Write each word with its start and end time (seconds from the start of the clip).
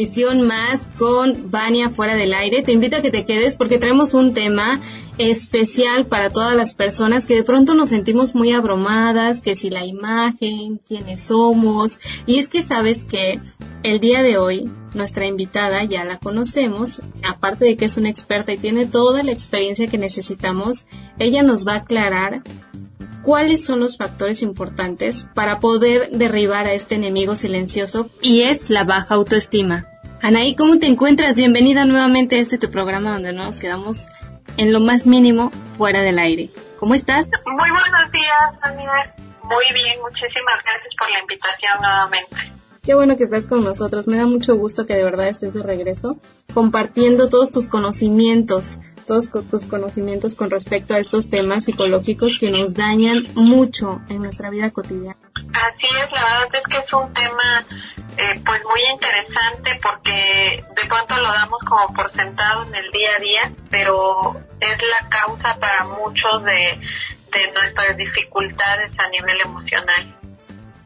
emisión 0.00 0.46
más 0.46 0.88
con 0.98 1.50
Vania 1.50 1.90
fuera 1.90 2.14
del 2.14 2.32
aire. 2.32 2.62
Te 2.62 2.72
invito 2.72 2.96
a 2.96 3.02
que 3.02 3.10
te 3.10 3.26
quedes 3.26 3.56
porque 3.56 3.76
traemos 3.76 4.14
un 4.14 4.32
tema 4.32 4.80
especial 5.18 6.06
para 6.06 6.32
todas 6.32 6.56
las 6.56 6.72
personas 6.72 7.26
que 7.26 7.34
de 7.34 7.42
pronto 7.42 7.74
nos 7.74 7.90
sentimos 7.90 8.34
muy 8.34 8.52
abrumadas, 8.52 9.42
que 9.42 9.54
si 9.54 9.68
la 9.68 9.84
imagen, 9.84 10.80
quiénes 10.88 11.20
somos. 11.20 12.00
Y 12.24 12.38
es 12.38 12.48
que 12.48 12.62
sabes 12.62 13.04
que 13.04 13.40
el 13.82 14.00
día 14.00 14.22
de 14.22 14.38
hoy 14.38 14.70
nuestra 14.94 15.26
invitada 15.26 15.84
ya 15.84 16.06
la 16.06 16.16
conocemos, 16.16 17.02
aparte 17.22 17.66
de 17.66 17.76
que 17.76 17.84
es 17.84 17.98
una 17.98 18.08
experta 18.08 18.54
y 18.54 18.56
tiene 18.56 18.86
toda 18.86 19.22
la 19.22 19.32
experiencia 19.32 19.86
que 19.88 19.98
necesitamos, 19.98 20.86
ella 21.18 21.42
nos 21.42 21.66
va 21.66 21.74
a 21.74 21.80
aclarar 21.80 22.42
cuáles 23.22 23.66
son 23.66 23.80
los 23.80 23.98
factores 23.98 24.40
importantes 24.40 25.28
para 25.34 25.60
poder 25.60 26.08
derribar 26.10 26.64
a 26.64 26.72
este 26.72 26.94
enemigo 26.94 27.36
silencioso 27.36 28.08
y 28.22 28.44
es 28.44 28.70
la 28.70 28.84
baja 28.84 29.16
autoestima. 29.16 29.89
Anaí, 30.22 30.54
¿cómo 30.54 30.78
te 30.78 30.86
encuentras? 30.86 31.34
Bienvenida 31.34 31.86
nuevamente 31.86 32.36
a 32.36 32.40
este 32.40 32.58
tu 32.58 32.70
programa 32.70 33.12
donde 33.12 33.32
no 33.32 33.44
nos 33.44 33.58
quedamos 33.58 34.08
en 34.58 34.70
lo 34.70 34.78
más 34.78 35.06
mínimo 35.06 35.50
fuera 35.78 36.02
del 36.02 36.18
aire. 36.18 36.50
¿Cómo 36.78 36.94
estás? 36.94 37.26
Muy 37.46 37.70
buenos 37.70 38.12
días, 38.12 38.50
Ania. 38.60 39.14
Muy 39.44 39.64
bien, 39.72 39.98
muchísimas 40.02 40.56
gracias 40.62 40.94
por 40.98 41.10
la 41.10 41.20
invitación 41.20 41.78
nuevamente. 41.80 42.36
Qué 42.82 42.94
bueno 42.94 43.16
que 43.16 43.24
estás 43.24 43.46
con 43.46 43.64
nosotros. 43.64 44.08
Me 44.08 44.18
da 44.18 44.26
mucho 44.26 44.56
gusto 44.56 44.84
que 44.84 44.94
de 44.94 45.04
verdad 45.04 45.28
estés 45.28 45.54
de 45.54 45.62
regreso 45.62 46.18
compartiendo 46.52 47.30
todos 47.30 47.50
tus 47.50 47.68
conocimientos, 47.68 48.78
todos 49.06 49.30
tus 49.30 49.64
conocimientos 49.64 50.34
con 50.34 50.50
respecto 50.50 50.94
a 50.94 50.98
estos 50.98 51.30
temas 51.30 51.64
psicológicos 51.64 52.36
que 52.38 52.50
nos 52.50 52.74
dañan 52.74 53.26
mucho 53.34 54.02
en 54.10 54.22
nuestra 54.22 54.50
vida 54.50 54.70
cotidiana. 54.70 55.16
Así 55.34 55.86
es, 55.86 56.10
la 56.12 56.24
verdad 56.24 56.48
es 56.54 56.62
que 56.74 56.76
es 56.78 56.92
un 56.92 57.12
tema 57.14 57.66
eh, 58.20 58.40
pues 58.44 58.60
muy 58.64 58.80
interesante 58.92 59.78
porque 59.82 60.62
de 60.76 60.88
pronto 60.88 61.16
lo 61.16 61.32
damos 61.32 61.58
como 61.66 61.94
por 61.94 62.12
sentado 62.12 62.64
en 62.66 62.74
el 62.74 62.90
día 62.90 63.08
a 63.16 63.20
día, 63.20 63.52
pero 63.70 64.36
es 64.60 64.76
la 64.76 65.08
causa 65.08 65.58
para 65.58 65.84
muchos 65.84 66.44
de, 66.44 66.80
de 67.32 67.52
nuestras 67.52 67.96
dificultades 67.96 68.92
a 68.98 69.08
nivel 69.08 69.40
emocional. 69.42 70.16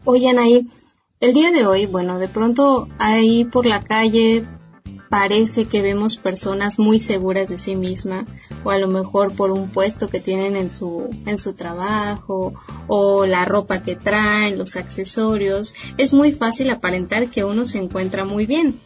Oye, 0.04 0.30
Anaí, 0.30 0.68
el 1.20 1.34
día 1.34 1.50
de 1.50 1.66
hoy, 1.66 1.86
bueno, 1.86 2.18
de 2.18 2.28
pronto 2.28 2.88
ahí 2.98 3.44
por 3.44 3.66
la 3.66 3.80
calle 3.80 4.44
parece 5.14 5.66
que 5.66 5.80
vemos 5.80 6.16
personas 6.16 6.80
muy 6.80 6.98
seguras 6.98 7.48
de 7.48 7.56
sí 7.56 7.76
misma 7.76 8.26
o 8.64 8.72
a 8.72 8.78
lo 8.78 8.88
mejor 8.88 9.32
por 9.32 9.52
un 9.52 9.70
puesto 9.70 10.08
que 10.08 10.18
tienen 10.18 10.56
en 10.56 10.72
su 10.72 11.08
en 11.24 11.38
su 11.38 11.52
trabajo 11.52 12.52
o 12.88 13.24
la 13.24 13.44
ropa 13.44 13.80
que 13.80 13.94
traen, 13.94 14.58
los 14.58 14.74
accesorios, 14.74 15.72
es 15.98 16.12
muy 16.12 16.32
fácil 16.32 16.68
aparentar 16.70 17.28
que 17.28 17.44
uno 17.44 17.64
se 17.64 17.78
encuentra 17.78 18.24
muy 18.24 18.44
bien. 18.44 18.80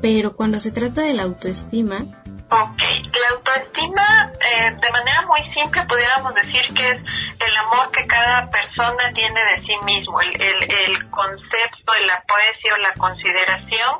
Pero 0.00 0.36
cuando 0.36 0.60
se 0.60 0.70
trata 0.70 1.02
de 1.02 1.14
la 1.14 1.24
autoestima, 1.24 2.22
Ok, 2.50 2.80
la 2.80 3.36
autoestima, 3.36 4.32
eh, 4.40 4.70
de 4.70 4.90
manera 4.90 5.22
muy 5.26 5.40
simple, 5.52 5.82
pudiéramos 5.84 6.34
decir 6.34 6.74
que 6.74 6.88
es 6.88 6.96
el 6.96 7.56
amor 7.58 7.90
que 7.92 8.06
cada 8.06 8.48
persona 8.48 9.12
tiene 9.12 9.38
de 9.38 9.62
sí 9.66 9.76
mismo, 9.84 10.18
el, 10.22 11.10
concepto, 11.10 11.92
el 12.00 12.08
aprecio, 12.08 12.76
la 12.78 12.94
consideración 12.94 13.98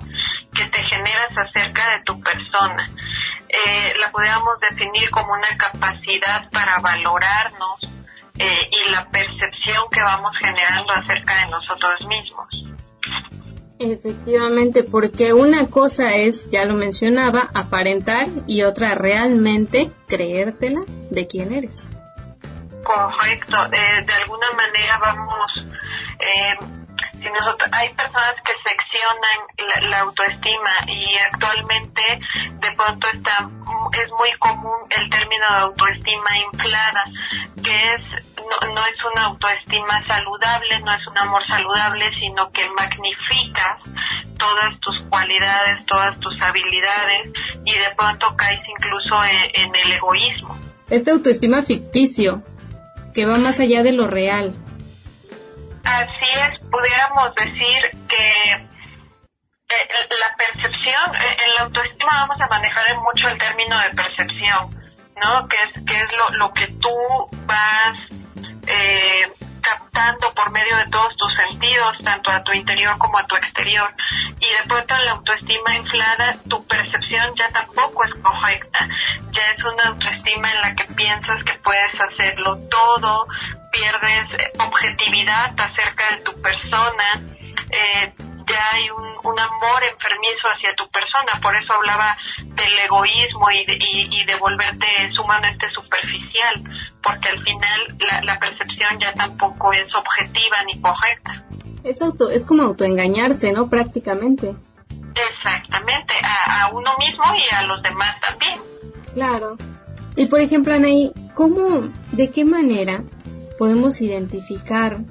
que 0.54 0.64
te 0.64 0.82
generas 0.82 1.30
acerca 1.36 1.90
de 1.90 2.04
tu 2.04 2.18
persona. 2.22 2.86
Eh, 3.50 3.94
la 4.00 4.10
pudiéramos 4.10 4.58
definir 4.60 5.10
como 5.10 5.34
una 5.34 5.56
capacidad 5.58 6.50
para 6.50 6.78
valorarnos 6.78 7.80
eh, 8.38 8.70
y 8.70 8.90
la 8.92 9.10
percepción 9.10 9.90
que 9.90 10.00
vamos 10.00 10.32
generando 10.40 10.92
acerca 10.94 11.34
de 11.44 11.50
nosotros 11.50 12.06
mismos. 12.06 12.48
Efectivamente, 13.78 14.82
porque 14.82 15.32
una 15.32 15.66
cosa 15.66 16.16
es, 16.16 16.50
ya 16.50 16.64
lo 16.64 16.74
mencionaba, 16.74 17.48
aparentar 17.54 18.26
y 18.46 18.62
otra 18.62 18.94
realmente 18.94 19.90
creértela 20.08 20.80
de 21.10 21.26
quién 21.28 21.52
eres. 21.52 21.90
Correcto, 22.82 23.56
eh, 23.66 24.04
de 24.04 24.12
alguna 24.14 24.46
manera 24.56 24.98
vamos, 25.00 25.66
eh, 26.18 26.77
si 27.20 27.30
nosotros, 27.30 27.68
hay 27.72 27.88
personas 27.90 28.34
que 28.44 28.52
seccionan 28.64 29.90
la, 29.90 30.00
autoestima 30.00 30.70
y 30.86 31.16
actualmente 31.32 32.02
de 32.60 32.72
pronto 32.76 33.08
está, 33.12 33.50
es 33.92 34.10
muy 34.12 34.32
común 34.38 34.78
el 34.90 35.10
término 35.10 35.46
de 35.50 35.56
autoestima 35.56 36.38
inflada, 36.52 37.04
que 37.62 37.94
es 37.94 38.28
no, 38.48 38.80
es 38.86 38.96
una 39.12 39.24
autoestima 39.26 40.06
saludable, 40.06 40.80
no 40.84 40.94
es 40.94 41.06
un 41.06 41.18
amor 41.18 41.42
saludable, 41.46 42.04
sino 42.18 42.50
que 42.52 42.62
magnificas 42.76 43.78
todas 44.38 44.80
tus 44.80 45.00
cualidades, 45.10 45.84
todas 45.86 46.18
tus 46.20 46.40
habilidades 46.40 47.32
y 47.64 47.72
de 47.72 47.94
pronto 47.96 48.34
caes 48.36 48.60
incluso 48.78 49.22
en, 49.24 49.74
el 49.74 49.92
egoísmo. 49.92 50.56
Este 50.88 51.10
autoestima 51.10 51.62
ficticio, 51.62 52.42
que 53.12 53.26
va 53.26 53.36
más 53.36 53.60
allá 53.60 53.82
de 53.82 53.92
lo 53.92 54.06
real. 54.06 54.54
Así 55.88 56.30
es, 56.34 56.58
pudiéramos 56.70 57.34
decir 57.34 57.90
que 58.08 58.68
la 59.68 60.36
percepción, 60.36 61.14
eh, 61.16 61.36
en 61.46 61.54
la 61.54 61.60
autoestima 61.62 62.26
vamos 62.26 62.40
a 62.40 62.46
manejar 62.46 62.98
mucho 63.00 63.28
el 63.28 63.38
término 63.38 63.78
de 63.80 63.90
percepción, 63.94 64.68
¿no? 65.16 65.48
Que 65.48 65.56
es, 65.56 65.84
que 65.84 65.94
es 65.94 66.08
lo, 66.12 66.30
lo 66.36 66.52
que 66.52 66.66
tú 66.80 66.90
vas 67.46 67.96
eh, 68.66 69.32
captando 69.62 70.32
por 70.34 70.50
medio 70.52 70.76
de 70.76 70.88
todos 70.88 71.16
tus 71.16 71.32
sentidos, 71.48 71.96
tanto 72.04 72.30
a 72.30 72.42
tu 72.44 72.52
interior 72.52 72.98
como 72.98 73.18
a 73.18 73.26
tu 73.26 73.36
exterior. 73.36 73.94
Y 74.40 74.46
de 74.46 74.68
pronto 74.68 74.94
en 74.94 75.04
la 75.06 75.12
autoestima 75.12 75.74
inflada, 75.74 76.36
tu 76.48 76.66
percepción 76.66 77.34
ya 77.34 77.48
tampoco 77.50 78.04
es 78.04 78.12
correcta. 78.22 78.88
Ya 79.30 79.42
es 79.56 79.64
una 79.64 79.84
autoestima 79.84 80.52
en 80.52 80.60
la 80.60 80.74
que 80.74 80.84
piensas 80.94 81.44
que 81.44 81.54
puedes 81.64 82.00
hacerlo 82.00 82.58
todo, 82.70 83.26
pierdes 83.72 84.32
eh, 84.32 84.52
objetividad 84.58 85.54
acerca 85.58 86.16
de 86.16 86.22
tu 86.22 86.32
persona. 86.40 87.20
Eh, 87.70 88.14
ya 88.48 88.62
hay 88.72 88.90
un, 88.90 89.38
amor 89.38 89.84
enfermizo 89.84 90.48
hacia 90.48 90.74
tu 90.74 90.88
persona, 90.90 91.38
por 91.42 91.54
eso 91.54 91.72
hablaba 91.74 92.16
del 92.38 92.78
egoísmo 92.78 93.50
y 93.50 93.64
de, 93.66 93.78
y, 93.78 94.24
de 94.24 94.34
volverte 94.36 94.86
sumamente 95.12 95.66
superficial, 95.74 96.64
porque 97.02 97.28
al 97.28 97.42
final 97.44 97.98
la, 98.24 98.38
percepción 98.38 98.98
ya 98.98 99.12
tampoco 99.12 99.72
es 99.74 99.94
objetiva 99.94 100.64
ni 100.66 100.80
correcta. 100.80 101.44
Es, 101.84 102.00
auto, 102.00 102.30
es 102.30 102.46
como 102.46 102.62
autoengañarse, 102.62 103.52
¿no? 103.52 103.68
Prácticamente. 103.68 104.56
Exactamente, 105.14 106.14
a, 106.22 106.62
a 106.62 106.68
uno 106.68 106.90
mismo 106.98 107.24
y 107.36 107.54
a 107.54 107.62
los 107.62 107.82
demás 107.82 108.18
también. 108.20 108.60
Claro. 109.12 109.56
Y 110.16 110.26
por 110.26 110.40
ejemplo, 110.40 110.74
Anaí, 110.74 111.12
¿cómo, 111.34 111.92
de 112.12 112.30
qué 112.30 112.44
manera 112.44 113.02
podemos 113.58 114.00
identificar 114.00 115.04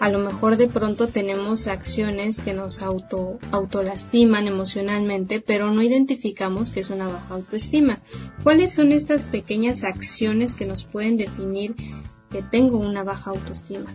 a 0.00 0.08
lo 0.08 0.18
mejor 0.18 0.56
de 0.56 0.66
pronto 0.66 1.06
tenemos 1.06 1.68
acciones 1.68 2.40
que 2.40 2.54
nos 2.54 2.82
auto, 2.82 3.38
autolastiman 3.52 4.48
emocionalmente, 4.48 5.40
pero 5.40 5.70
no 5.70 5.80
identificamos 5.80 6.70
que 6.70 6.80
es 6.80 6.90
una 6.90 7.06
baja 7.06 7.34
autoestima. 7.34 8.00
¿Cuáles 8.42 8.74
son 8.74 8.90
estas 8.90 9.22
pequeñas 9.22 9.84
acciones 9.84 10.54
que 10.54 10.66
nos 10.66 10.82
pueden 10.82 11.16
definir 11.16 11.76
que 12.30 12.42
tengo 12.42 12.78
una 12.78 13.04
baja 13.04 13.30
autoestima? 13.30 13.94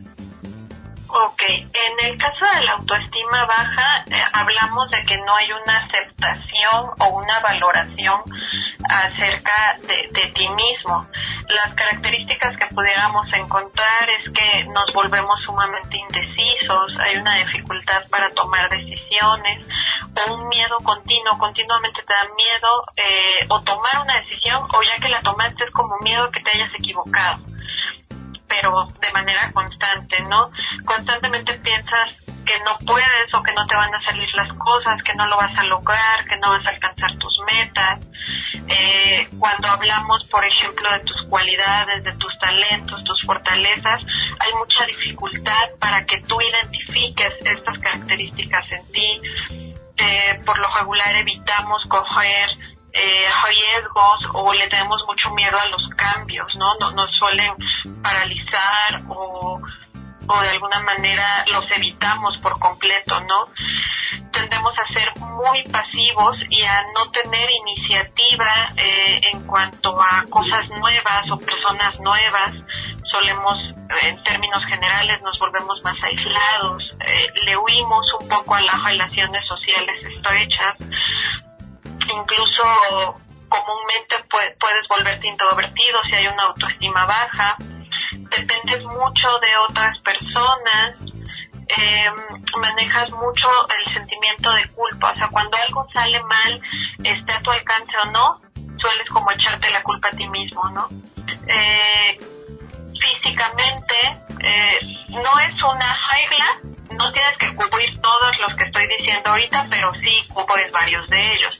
Ok, 1.09 1.41
en 1.49 2.05
el 2.05 2.17
caso 2.17 2.45
de 2.53 2.65
la 2.65 2.73
autoestima 2.73 3.45
baja, 3.45 4.03
eh, 4.07 4.23
hablamos 4.33 4.89
de 4.91 5.05
que 5.05 5.17
no 5.25 5.35
hay 5.35 5.49
una 5.53 5.85
aceptación 5.85 6.89
o 6.99 7.07
una 7.09 7.39
valoración 7.39 8.21
acerca 8.89 9.77
de, 9.83 10.07
de, 10.11 10.31
ti 10.33 10.49
mismo. 10.49 11.07
Las 11.47 11.73
características 11.75 12.57
que 12.57 12.75
pudiéramos 12.75 13.25
encontrar 13.33 14.09
es 14.19 14.33
que 14.33 14.65
nos 14.65 14.91
volvemos 14.93 15.39
sumamente 15.45 15.97
indecisos, 15.97 16.91
hay 16.99 17.15
una 17.15 17.35
dificultad 17.37 18.05
para 18.09 18.29
tomar 18.33 18.69
decisiones 18.69 19.65
o 20.13 20.33
un 20.33 20.49
miedo 20.49 20.77
continuo, 20.83 21.37
continuamente 21.37 22.01
te 22.05 22.13
da 22.13 22.35
miedo 22.35 22.83
eh, 22.97 23.45
o 23.47 23.61
tomar 23.61 24.01
una 24.01 24.19
decisión 24.19 24.63
o 24.63 24.83
ya 24.83 25.01
que 25.01 25.09
la 25.09 25.21
tomaste 25.21 25.63
es 25.63 25.71
como 25.71 25.95
miedo 26.01 26.29
que 26.31 26.41
te 26.41 26.51
hayas 26.51 26.73
equivocado 26.77 27.39
pero 28.47 28.87
de 29.01 29.11
manera 29.11 29.51
constante, 29.53 30.19
¿no? 30.21 30.51
Constantemente 30.85 31.53
piensas 31.59 32.15
que 32.47 32.59
no 32.63 32.77
puedes 32.85 33.33
o 33.33 33.43
que 33.43 33.53
no 33.53 33.67
te 33.67 33.75
van 33.75 33.93
a 33.93 34.03
salir 34.03 34.29
las 34.33 34.51
cosas, 34.53 35.03
que 35.03 35.13
no 35.15 35.27
lo 35.27 35.35
vas 35.35 35.55
a 35.57 35.63
lograr, 35.63 36.25
que 36.27 36.37
no 36.37 36.49
vas 36.51 36.65
a 36.65 36.69
alcanzar 36.69 37.17
tus 37.17 37.39
metas. 37.45 37.99
Eh, 38.67 39.27
cuando 39.37 39.67
hablamos, 39.67 40.23
por 40.25 40.45
ejemplo, 40.45 40.89
de 40.91 40.99
tus 41.01 41.21
cualidades, 41.29 42.03
de 42.03 42.13
tus 42.13 42.39
talentos, 42.39 43.03
tus 43.03 43.21
fortalezas, 43.23 44.01
hay 44.39 44.53
mucha 44.57 44.85
dificultad 44.85 45.69
para 45.79 46.05
que 46.05 46.21
tú 46.21 46.37
identifiques 46.41 47.33
estas 47.43 47.77
características 47.79 48.71
en 48.71 48.91
ti. 48.91 49.21
Eh, 49.97 50.41
por 50.45 50.57
lo 50.59 50.67
regular 50.75 51.15
evitamos 51.15 51.83
coger 51.89 52.49
eh, 52.97 53.29
riesgos 53.47 54.25
o 54.33 54.53
le 54.53 54.67
tenemos 54.67 55.03
mucho 55.07 55.29
miedo 55.31 55.57
a 55.57 55.67
los 55.67 55.83
cambios, 55.95 56.47
¿no? 56.55 56.91
Nos, 56.91 57.11
suelen 57.17 57.53
paralizar 58.01 59.01
o, 59.09 59.59
o 60.27 60.41
de 60.41 60.49
alguna 60.49 60.79
manera 60.81 61.45
los 61.51 61.65
evitamos 61.71 62.37
por 62.37 62.59
completo, 62.59 63.19
¿no? 63.21 63.47
tendemos 64.37 64.73
a 64.77 64.93
ser 64.93 65.19
muy 65.19 65.63
pasivos 65.63 66.37
y 66.49 66.63
a 66.63 66.83
no 66.95 67.09
tener 67.11 67.49
iniciativa 67.49 68.73
eh, 68.75 69.21
en 69.33 69.45
cuanto 69.45 69.99
a 69.99 70.25
cosas 70.29 70.69
nuevas 70.69 71.29
o 71.31 71.39
personas 71.39 71.99
nuevas. 71.99 72.53
Solemos, 73.11 73.57
en 74.03 74.23
términos 74.23 74.63
generales, 74.65 75.21
nos 75.23 75.39
volvemos 75.39 75.81
más 75.83 75.95
aislados, 76.03 76.83
eh, 76.99 77.27
le 77.45 77.57
huimos 77.57 78.05
un 78.19 78.27
poco 78.27 78.55
a 78.55 78.61
las 78.61 78.83
relaciones 78.83 79.45
sociales 79.47 79.95
estrechas, 80.03 80.75
incluso 82.07 83.21
comúnmente 83.49 84.15
puedes 84.29 84.87
volverte 84.89 85.27
introvertido 85.27 86.03
si 86.03 86.15
hay 86.15 86.27
una 86.27 86.43
autoestima 86.43 87.05
baja, 87.05 87.55
dependes 88.11 88.83
mucho 88.83 89.39
de 89.39 89.57
otras 89.69 89.99
personas, 89.99 90.99
eh, 91.69 92.11
manejas 92.57 93.09
mucho 93.11 93.47
el 93.79 93.93
sentimiento 93.93 94.51
de 94.53 94.67
culpa, 94.69 95.11
o 95.11 95.17
sea, 95.17 95.27
cuando 95.29 95.57
algo 95.67 95.87
sale 95.93 96.21
mal, 96.23 96.61
esté 97.03 97.33
a 97.33 97.41
tu 97.41 97.51
alcance 97.51 97.93
o 98.03 98.05
no, 98.11 98.41
sueles 98.79 99.07
como 99.09 99.31
echarte 99.31 99.69
la 99.71 99.83
culpa 99.83 100.09
a 100.09 100.15
ti 100.15 100.27
mismo, 100.27 100.69
¿no? 100.69 100.89
Eh, 101.47 102.19
físicamente, 102.99 103.95
eh, 104.39 104.79
no 105.09 105.39
es 105.39 105.63
una 105.63 105.97
regla, 106.11 106.77
no 106.95 107.11
tienes 107.11 107.37
que 107.37 107.55
cubrir 107.55 107.99
todos 108.01 108.37
los 108.39 108.55
que 108.55 108.63
estoy 108.63 108.87
diciendo 108.97 109.29
ahorita, 109.29 109.67
pero 109.69 109.93
sí 110.01 110.27
cubres 110.33 110.71
varios 110.71 111.07
de 111.07 111.33
ellos. 111.33 111.55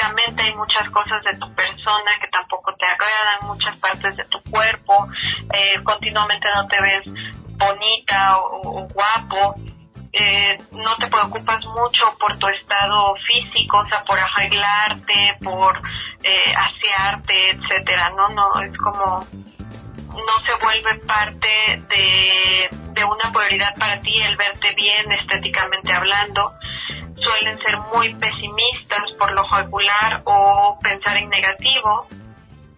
Físicamente 0.00 0.42
hay 0.42 0.54
muchas 0.54 0.88
cosas 0.88 1.22
de 1.24 1.36
tu 1.36 1.54
persona 1.54 2.10
que 2.20 2.28
tampoco 2.28 2.74
te 2.74 2.86
agradan, 2.86 3.48
muchas 3.48 3.76
partes 3.76 4.16
de 4.16 4.24
tu 4.24 4.42
cuerpo, 4.44 5.06
eh, 5.52 5.82
continuamente 5.82 6.48
no 6.54 6.66
te 6.68 6.80
ves 6.80 7.02
bonita 7.58 8.38
o, 8.38 8.88
guapo, 8.88 9.56
eh, 10.12 10.58
no 10.72 10.96
te 10.96 11.06
preocupas 11.06 11.60
mucho 11.66 12.16
por 12.18 12.34
tu 12.38 12.48
estado 12.48 13.14
físico, 13.28 13.78
o 13.78 13.86
sea, 13.86 14.02
por 14.04 14.18
arreglarte, 14.18 15.36
por 15.44 15.82
eh, 16.22 16.54
asearte, 16.56 17.50
etcétera, 17.50 18.10
no, 18.16 18.30
no, 18.30 18.60
es 18.62 18.76
como 18.78 19.26
no 20.08 20.46
se 20.46 20.64
vuelve 20.64 20.94
parte 21.06 21.82
de 21.88 23.04
una 23.04 23.32
prioridad 23.32 23.74
para 23.76 24.00
ti 24.00 24.14
el 24.22 24.36
verte 24.36 24.74
bien 24.74 25.12
estéticamente 25.12 25.92
hablando. 25.92 26.54
Suelen 27.20 27.58
ser 27.58 27.76
muy 27.92 28.14
pesimistas 28.14 29.12
por 29.18 29.32
lo 29.32 29.42
regular 29.44 30.22
o 30.24 30.78
pensar 30.82 31.16
en 31.16 31.28
negativo 31.28 32.06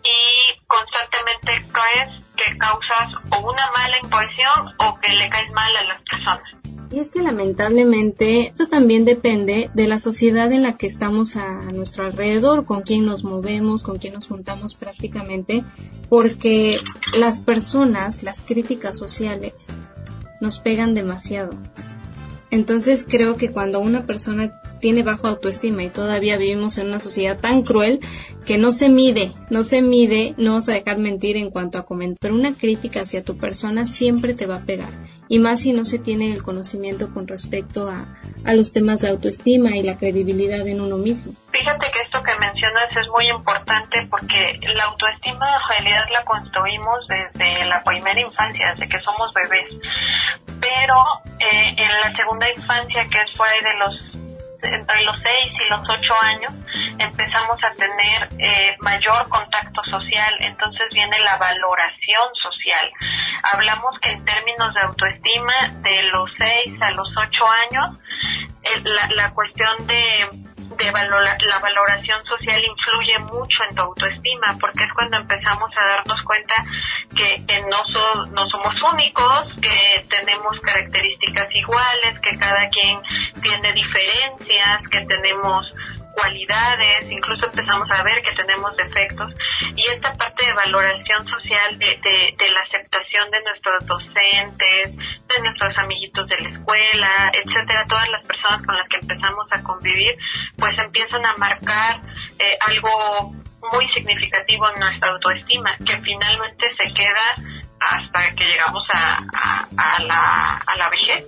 y 0.02 0.58
constantemente 0.66 1.70
caes 1.72 2.24
que 2.36 2.58
causas 2.58 3.08
o 3.30 3.38
una 3.40 3.70
mala 3.72 3.98
impresión 4.02 4.74
o 4.78 4.98
que 5.00 5.08
le 5.08 5.28
caes 5.28 5.50
mal 5.52 5.76
a 5.76 5.82
las 5.84 6.02
personas. 6.02 6.62
Y 6.92 6.98
es 6.98 7.10
que 7.10 7.22
lamentablemente 7.22 8.48
esto 8.48 8.68
también 8.68 9.06
depende 9.06 9.70
de 9.72 9.88
la 9.88 9.98
sociedad 9.98 10.52
en 10.52 10.62
la 10.62 10.76
que 10.76 10.86
estamos 10.86 11.36
a 11.36 11.48
nuestro 11.72 12.04
alrededor, 12.04 12.66
con 12.66 12.82
quién 12.82 13.06
nos 13.06 13.24
movemos, 13.24 13.82
con 13.82 13.96
quién 13.96 14.12
nos 14.12 14.28
juntamos 14.28 14.74
prácticamente, 14.74 15.64
porque 16.10 16.78
las 17.14 17.40
personas, 17.40 18.22
las 18.22 18.44
críticas 18.44 18.98
sociales, 18.98 19.72
nos 20.42 20.58
pegan 20.58 20.92
demasiado. 20.92 21.52
Entonces 22.52 23.06
creo 23.08 23.36
que 23.36 23.50
cuando 23.50 23.80
una 23.80 24.04
persona 24.04 24.60
tiene 24.78 25.02
bajo 25.02 25.26
autoestima 25.26 25.84
y 25.84 25.88
todavía 25.88 26.36
vivimos 26.36 26.76
en 26.76 26.88
una 26.88 27.00
sociedad 27.00 27.38
tan 27.38 27.62
cruel 27.62 28.00
que 28.44 28.58
no 28.58 28.72
se 28.72 28.90
mide, 28.90 29.32
no 29.48 29.62
se 29.62 29.80
mide, 29.80 30.34
no 30.36 30.52
vas 30.54 30.68
a 30.68 30.72
dejar 30.72 30.98
mentir 30.98 31.38
en 31.38 31.50
cuanto 31.50 31.78
a 31.78 31.86
comentar. 31.86 32.30
Una 32.30 32.52
crítica 32.52 33.00
hacia 33.00 33.24
tu 33.24 33.38
persona 33.38 33.86
siempre 33.86 34.34
te 34.34 34.44
va 34.44 34.56
a 34.56 34.66
pegar 34.66 34.90
y 35.28 35.38
más 35.38 35.60
si 35.60 35.72
no 35.72 35.86
se 35.86 35.98
tiene 35.98 36.30
el 36.30 36.42
conocimiento 36.42 37.14
con 37.14 37.26
respecto 37.26 37.88
a, 37.88 38.06
a 38.44 38.52
los 38.52 38.74
temas 38.74 39.00
de 39.00 39.08
autoestima 39.08 39.74
y 39.74 39.82
la 39.82 39.96
credibilidad 39.96 40.66
en 40.68 40.82
uno 40.82 40.98
mismo. 40.98 41.32
Fíjate 41.52 41.86
que 41.90 42.00
esto 42.00 42.22
que 42.22 42.38
mencionas 42.38 42.90
es 42.90 43.08
muy 43.16 43.30
importante 43.30 44.06
porque 44.10 44.60
la 44.74 44.84
autoestima 44.84 45.46
en 45.46 45.84
realidad 45.84 46.04
la 46.12 46.22
construimos 46.26 47.06
desde 47.08 47.64
la 47.64 47.82
primera 47.82 48.20
infancia, 48.20 48.72
desde 48.74 48.90
que 48.90 49.00
somos 49.00 49.32
bebés. 49.32 49.72
Pero 50.60 50.96
eh, 51.42 51.74
en 51.76 51.88
la 51.88 52.10
segunda 52.12 52.50
infancia, 52.50 53.06
que 53.08 53.18
es 53.18 53.36
fuera 53.36 53.54
de 53.60 53.78
los 53.78 54.12
entre 54.62 55.02
los 55.04 55.16
6 55.16 55.52
y 55.66 55.70
los 55.70 55.80
8 55.88 56.14
años 56.22 56.52
empezamos 56.98 57.58
a 57.64 57.72
tener 57.72 58.28
eh, 58.38 58.76
mayor 58.80 59.28
contacto 59.28 59.82
social, 59.90 60.34
entonces 60.40 60.86
viene 60.92 61.18
la 61.20 61.36
valoración 61.36 62.28
social. 62.34 62.92
Hablamos 63.52 63.98
que 64.00 64.12
en 64.12 64.24
términos 64.24 64.72
de 64.74 64.80
autoestima, 64.82 65.52
de 65.82 66.02
los 66.12 66.30
6 66.38 66.80
a 66.80 66.90
los 66.92 67.08
8 67.16 67.44
años, 67.70 68.00
eh, 68.62 68.82
la, 68.84 69.14
la 69.16 69.34
cuestión 69.34 69.86
de 69.86 70.51
de 70.76 71.46
la 71.46 71.58
valoración 71.58 72.24
social 72.24 72.60
influye 72.64 73.18
mucho 73.20 73.64
en 73.68 73.74
tu 73.74 73.82
autoestima, 73.82 74.56
porque 74.60 74.84
es 74.84 74.92
cuando 74.94 75.18
empezamos 75.18 75.70
a 75.76 75.96
darnos 75.96 76.22
cuenta 76.24 76.54
que, 77.14 77.62
no, 77.62 78.26
no 78.26 78.48
somos 78.48 78.74
únicos, 78.92 79.48
que 79.60 80.06
tenemos 80.08 80.58
características 80.60 81.48
iguales, 81.52 82.18
que 82.20 82.38
cada 82.38 82.68
quien 82.70 83.00
tiene 83.42 83.72
diferencias, 83.72 84.82
que 84.90 85.00
tenemos 85.02 85.72
cualidades, 86.14 87.10
incluso 87.10 87.46
empezamos 87.46 87.90
a 87.90 88.02
ver 88.02 88.22
que 88.22 88.32
tenemos 88.32 88.76
defectos 88.76 89.32
y 89.76 89.82
esta 89.90 90.14
parte 90.14 90.46
de 90.46 90.52
valoración 90.52 91.26
social 91.26 91.78
de, 91.78 91.86
de, 91.96 92.50
la 92.50 92.60
aceptación 92.60 93.30
de 93.30 93.42
nuestros 93.42 93.86
docentes, 93.86 94.96
de 94.96 95.42
nuestros 95.42 95.76
amiguitos 95.78 96.28
de 96.28 96.40
la 96.40 96.48
escuela, 96.50 97.32
etcétera, 97.32 97.86
todas 97.88 98.08
las 98.10 98.26
personas 98.26 98.62
con 98.66 98.76
las 98.76 98.88
que 98.88 98.96
empezamos 98.96 99.46
a 99.50 99.62
convivir, 99.62 100.16
pues 100.56 100.76
empiezan 100.78 101.24
a 101.24 101.36
marcar 101.36 101.96
eh, 102.38 102.58
algo 102.68 103.34
muy 103.72 103.88
significativo 103.92 104.68
en 104.70 104.80
nuestra 104.80 105.10
autoestima, 105.10 105.76
que 105.78 105.96
finalmente 106.02 106.66
se 106.76 106.92
queda 106.92 107.60
hasta 107.80 108.34
que 108.34 108.44
llegamos 108.44 108.82
a, 108.92 109.18
a, 109.32 109.66
a 109.76 110.02
la, 110.02 110.62
a 110.66 110.76
la 110.76 110.88
vejez. 110.88 111.24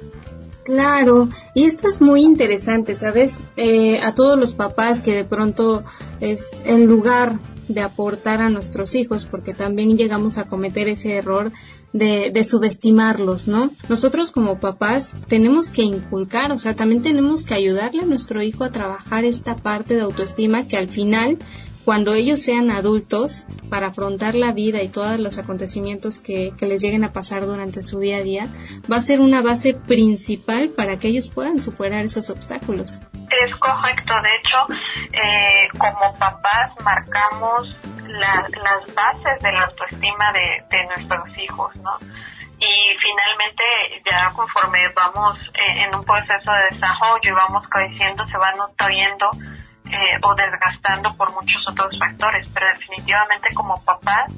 Claro, 0.64 1.28
y 1.54 1.64
esto 1.64 1.86
es 1.88 2.00
muy 2.00 2.22
interesante, 2.22 2.94
¿sabes? 2.94 3.40
Eh, 3.56 4.00
a 4.00 4.14
todos 4.14 4.38
los 4.38 4.54
papás 4.54 5.02
que 5.02 5.14
de 5.14 5.24
pronto 5.24 5.84
es 6.20 6.60
en 6.64 6.86
lugar 6.86 7.38
de 7.68 7.82
aportar 7.82 8.42
a 8.42 8.50
nuestros 8.50 8.94
hijos, 8.94 9.26
porque 9.26 9.54
también 9.54 9.96
llegamos 9.96 10.38
a 10.38 10.48
cometer 10.48 10.88
ese 10.88 11.14
error 11.14 11.52
de, 11.92 12.30
de, 12.30 12.44
subestimarlos, 12.44 13.48
¿no? 13.48 13.70
Nosotros 13.88 14.30
como 14.30 14.58
papás 14.58 15.16
tenemos 15.28 15.70
que 15.70 15.82
inculcar, 15.82 16.50
o 16.52 16.58
sea, 16.58 16.74
también 16.74 17.02
tenemos 17.02 17.42
que 17.42 17.54
ayudarle 17.54 18.02
a 18.02 18.06
nuestro 18.06 18.42
hijo 18.42 18.64
a 18.64 18.72
trabajar 18.72 19.24
esta 19.24 19.56
parte 19.56 19.94
de 19.94 20.02
autoestima 20.02 20.66
que 20.66 20.76
al 20.76 20.88
final 20.88 21.38
cuando 21.84 22.14
ellos 22.14 22.42
sean 22.42 22.70
adultos 22.70 23.46
para 23.68 23.88
afrontar 23.88 24.34
la 24.34 24.52
vida 24.52 24.82
y 24.82 24.88
todos 24.88 25.20
los 25.20 25.38
acontecimientos 25.38 26.18
que, 26.20 26.52
les 26.60 26.82
lleguen 26.82 27.04
a 27.04 27.12
pasar 27.12 27.44
durante 27.44 27.82
su 27.82 28.00
día 28.00 28.18
a 28.18 28.22
día, 28.22 28.48
va 28.90 28.96
a 28.96 29.00
ser 29.00 29.20
una 29.20 29.42
base 29.42 29.74
principal 29.74 30.70
para 30.70 30.98
que 30.98 31.08
ellos 31.08 31.28
puedan 31.28 31.60
superar 31.60 32.04
esos 32.04 32.30
obstáculos. 32.30 33.02
Es 33.28 33.56
correcto, 33.58 34.14
de 34.22 34.36
hecho, 34.36 34.80
eh, 35.12 35.68
como 35.76 36.16
papás 36.18 36.72
marcamos 36.82 37.76
las 38.06 38.94
bases 38.94 39.42
de 39.42 39.52
la 39.52 39.64
autoestima 39.64 40.32
de, 40.32 40.86
nuestros 40.86 41.38
hijos, 41.38 41.76
¿no? 41.76 41.98
y 42.58 42.96
finalmente 42.98 43.64
ya 44.06 44.30
conforme 44.32 44.78
vamos 44.94 45.38
eh, 45.54 45.84
en 45.84 45.94
un 45.94 46.04
proceso 46.04 46.50
de 46.52 46.76
desarrollo 46.76 47.30
y 47.30 47.32
vamos 47.32 47.64
creciendo 47.68 48.26
se 48.28 48.38
van 48.38 48.56
nutriendo 48.56 49.30
eh, 49.86 50.18
o 50.22 50.34
desgastando 50.34 51.14
por 51.14 51.32
muchos 51.32 51.66
otros 51.68 51.98
factores, 51.98 52.48
pero 52.52 52.66
definitivamente 52.68 53.54
como 53.54 53.80
papás 53.84 54.32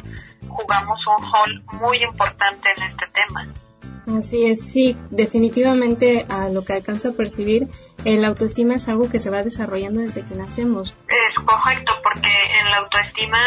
jugamos 0.48 0.98
un 1.06 1.32
rol 1.32 1.64
muy 1.80 1.98
importante 2.02 2.68
en 2.76 2.82
este 2.84 3.06
tema. 3.12 3.46
Así 4.06 4.46
es, 4.46 4.70
sí, 4.70 4.96
definitivamente 5.10 6.26
a 6.28 6.48
lo 6.48 6.64
que 6.64 6.74
alcanzo 6.74 7.08
a 7.08 7.12
percibir, 7.12 7.68
el 8.04 8.24
autoestima 8.24 8.76
es 8.76 8.88
algo 8.88 9.10
que 9.10 9.18
se 9.18 9.30
va 9.30 9.42
desarrollando 9.42 10.00
desde 10.00 10.24
que 10.24 10.36
nacemos. 10.36 10.94
Es 11.08 11.44
correcto, 11.44 11.92
porque 12.04 12.30
en 12.60 12.70
la 12.70 12.76
autoestima 12.76 13.38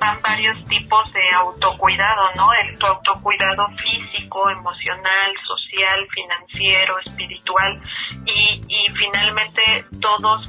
van 0.00 0.18
varios 0.22 0.64
tipos 0.64 1.12
de 1.12 1.20
autocuidado, 1.36 2.22
¿no? 2.36 2.48
El 2.54 2.78
tu 2.78 2.86
autocuidado 2.86 3.66
físico, 3.84 4.07
emocional, 4.50 5.32
social, 5.46 6.06
financiero, 6.14 6.98
espiritual, 6.98 7.80
y, 8.26 8.60
y 8.68 8.92
finalmente 8.94 9.86
todos 10.00 10.48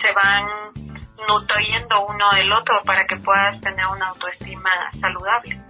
se 0.00 0.12
van 0.12 0.48
nutriendo 1.28 2.06
uno 2.06 2.24
del 2.34 2.52
otro 2.52 2.82
para 2.84 3.06
que 3.06 3.16
puedas 3.16 3.60
tener 3.60 3.86
una 3.86 4.08
autoestima 4.08 4.70
saludable. 5.00 5.60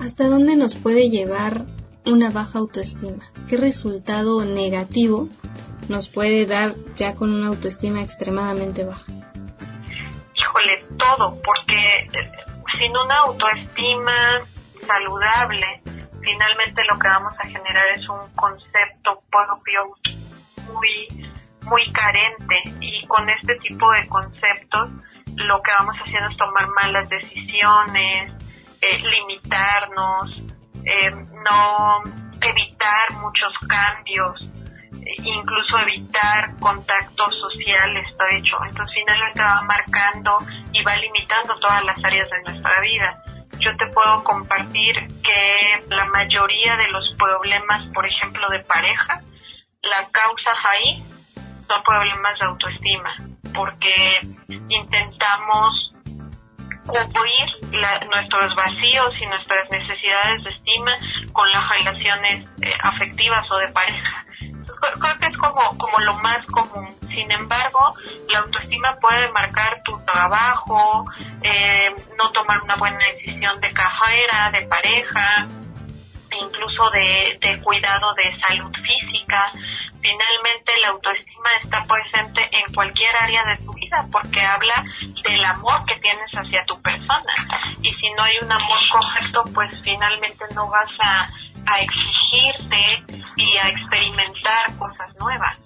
¿Hasta 0.00 0.28
dónde 0.28 0.56
nos 0.56 0.74
puede 0.74 1.10
llevar 1.10 1.64
una 2.04 2.30
baja 2.30 2.58
autoestima? 2.58 3.24
¿Qué 3.48 3.56
resultado 3.56 4.44
negativo 4.44 5.28
nos 5.88 6.08
puede 6.08 6.46
dar 6.46 6.74
ya 6.96 7.14
con 7.14 7.32
una 7.32 7.48
autoestima 7.48 8.02
extremadamente 8.02 8.84
baja? 8.84 9.12
Híjole, 10.34 10.86
todo, 10.96 11.40
porque 11.42 12.08
eh, 12.12 12.32
sin 12.78 12.96
una 12.96 13.16
autoestima 13.26 14.40
saludable, 14.86 15.82
finalmente 16.22 16.82
lo 16.88 16.98
que 16.98 17.08
vamos 17.08 17.34
a 17.38 17.46
generar 17.46 17.88
es 17.94 18.08
un 18.08 18.28
concepto 18.34 19.22
propio 19.30 19.96
muy 20.72 21.30
muy 21.62 21.92
carente 21.92 22.62
y 22.80 23.06
con 23.06 23.28
este 23.28 23.54
tipo 23.56 23.90
de 23.92 24.06
conceptos 24.08 24.90
lo 25.36 25.62
que 25.62 25.72
vamos 25.72 25.96
haciendo 25.96 26.28
es 26.28 26.36
tomar 26.36 26.66
malas 26.68 27.08
decisiones, 27.08 28.32
eh, 28.80 28.98
limitarnos, 28.98 30.42
eh, 30.84 31.10
no 31.10 32.02
evitar 32.40 33.12
muchos 33.20 33.52
cambios, 33.68 34.50
eh, 34.92 35.16
incluso 35.22 35.78
evitar 35.78 36.58
contactos 36.58 37.38
sociales, 37.38 38.08
está 38.08 38.24
hecho. 38.34 38.56
Entonces 38.66 38.94
finalmente 38.94 39.40
va 39.40 39.62
marcando 39.62 40.38
y 40.72 40.82
va 40.82 40.96
limitando 40.96 41.58
todas 41.58 41.84
las 41.84 42.04
áreas 42.04 42.28
de 42.30 42.42
nuestra 42.42 42.80
vida. 42.80 43.22
Yo 43.60 43.76
te 43.76 43.86
puedo 43.88 44.24
compartir 44.24 44.94
que 45.22 45.84
la 45.94 46.06
mayoría 46.06 46.76
de 46.76 46.88
los 46.88 47.14
problemas, 47.18 47.86
por 47.92 48.06
ejemplo, 48.06 48.48
de 48.48 48.60
pareja, 48.60 49.20
la 49.82 50.08
causa 50.10 50.50
ahí 50.72 51.02
son 51.68 51.82
problemas 51.82 52.38
de 52.38 52.46
autoestima, 52.46 53.16
porque 53.54 54.20
intentamos 54.68 55.92
cubrir 56.86 58.08
nuestros 58.10 58.54
vacíos 58.56 59.14
y 59.20 59.26
nuestras 59.26 59.70
necesidades 59.70 60.42
de 60.44 60.50
estima 60.50 60.92
con 61.32 61.50
las 61.52 61.68
relaciones 61.68 62.46
eh, 62.62 62.72
afectivas 62.82 63.44
o 63.50 63.58
de 63.58 63.68
pareja. 63.68 64.26
Creo 64.80 65.18
que 65.18 65.26
es 65.26 65.36
como, 65.36 65.78
como 65.78 65.98
lo 66.00 66.14
más 66.18 66.44
común. 66.46 66.88
Sin 67.12 67.30
embargo, 67.30 67.94
la 68.28 68.38
autoestima 68.40 68.96
puede 69.00 69.30
marcar 69.32 69.82
tu 69.84 69.98
trabajo, 70.04 71.04
eh, 71.42 71.94
no 72.16 72.30
tomar 72.30 72.62
una 72.62 72.76
buena 72.76 72.98
decisión 73.12 73.60
de 73.60 73.72
carrera, 73.72 74.50
de 74.52 74.66
pareja, 74.66 75.46
incluso 76.40 76.90
de, 76.90 77.38
de 77.40 77.60
cuidado 77.60 78.14
de 78.14 78.38
salud 78.40 78.72
física. 78.74 79.52
Finalmente, 80.00 80.72
la 80.80 80.88
autoestima 80.88 81.50
está 81.62 81.84
presente 81.86 82.48
en 82.52 82.74
cualquier 82.74 83.14
área 83.16 83.44
de 83.44 83.56
tu 83.58 83.72
vida 83.72 84.06
porque 84.10 84.40
habla 84.40 84.84
del 85.24 85.44
amor 85.44 85.84
que 85.84 85.96
tienes 85.96 86.30
hacia 86.32 86.64
tu 86.64 86.80
persona. 86.80 87.34
Y 87.82 87.92
si 87.94 88.10
no 88.12 88.22
hay 88.22 88.36
un 88.40 88.50
amor 88.50 88.78
correcto, 88.92 89.44
pues 89.52 89.70
finalmente 89.82 90.44
no 90.54 90.68
vas 90.68 90.90
a, 91.00 91.28
a 91.66 91.80
exigirte 91.80 93.14
y 93.36 93.56
a 93.56 93.68
experimentar 93.70 94.76
cosas 94.78 95.08
nuevas. 95.18 95.56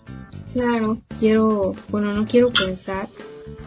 Claro, 0.52 0.98
quiero, 1.18 1.74
bueno, 1.88 2.12
no 2.12 2.26
quiero 2.26 2.52
pensar 2.52 3.08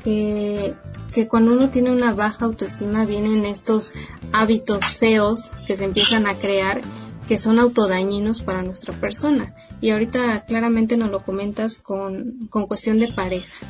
que, 0.03 0.73
que 1.13 1.27
cuando 1.27 1.53
uno 1.53 1.69
tiene 1.69 1.91
una 1.91 2.13
baja 2.13 2.45
autoestima 2.45 3.05
vienen 3.05 3.45
estos 3.45 3.93
hábitos 4.31 4.85
feos 4.85 5.51
que 5.65 5.75
se 5.75 5.85
empiezan 5.85 6.27
a 6.27 6.35
crear 6.35 6.81
que 7.27 7.37
son 7.37 7.59
autodañinos 7.59 8.41
para 8.41 8.61
nuestra 8.61 8.93
persona. 8.93 9.53
Y 9.81 9.89
ahorita 9.89 10.45
claramente 10.45 10.95
nos 10.95 11.11
lo 11.11 11.23
comentas 11.23 11.79
con, 11.79 12.47
con 12.49 12.67
cuestión 12.67 12.99
de 12.99 13.11
pareja 13.11 13.65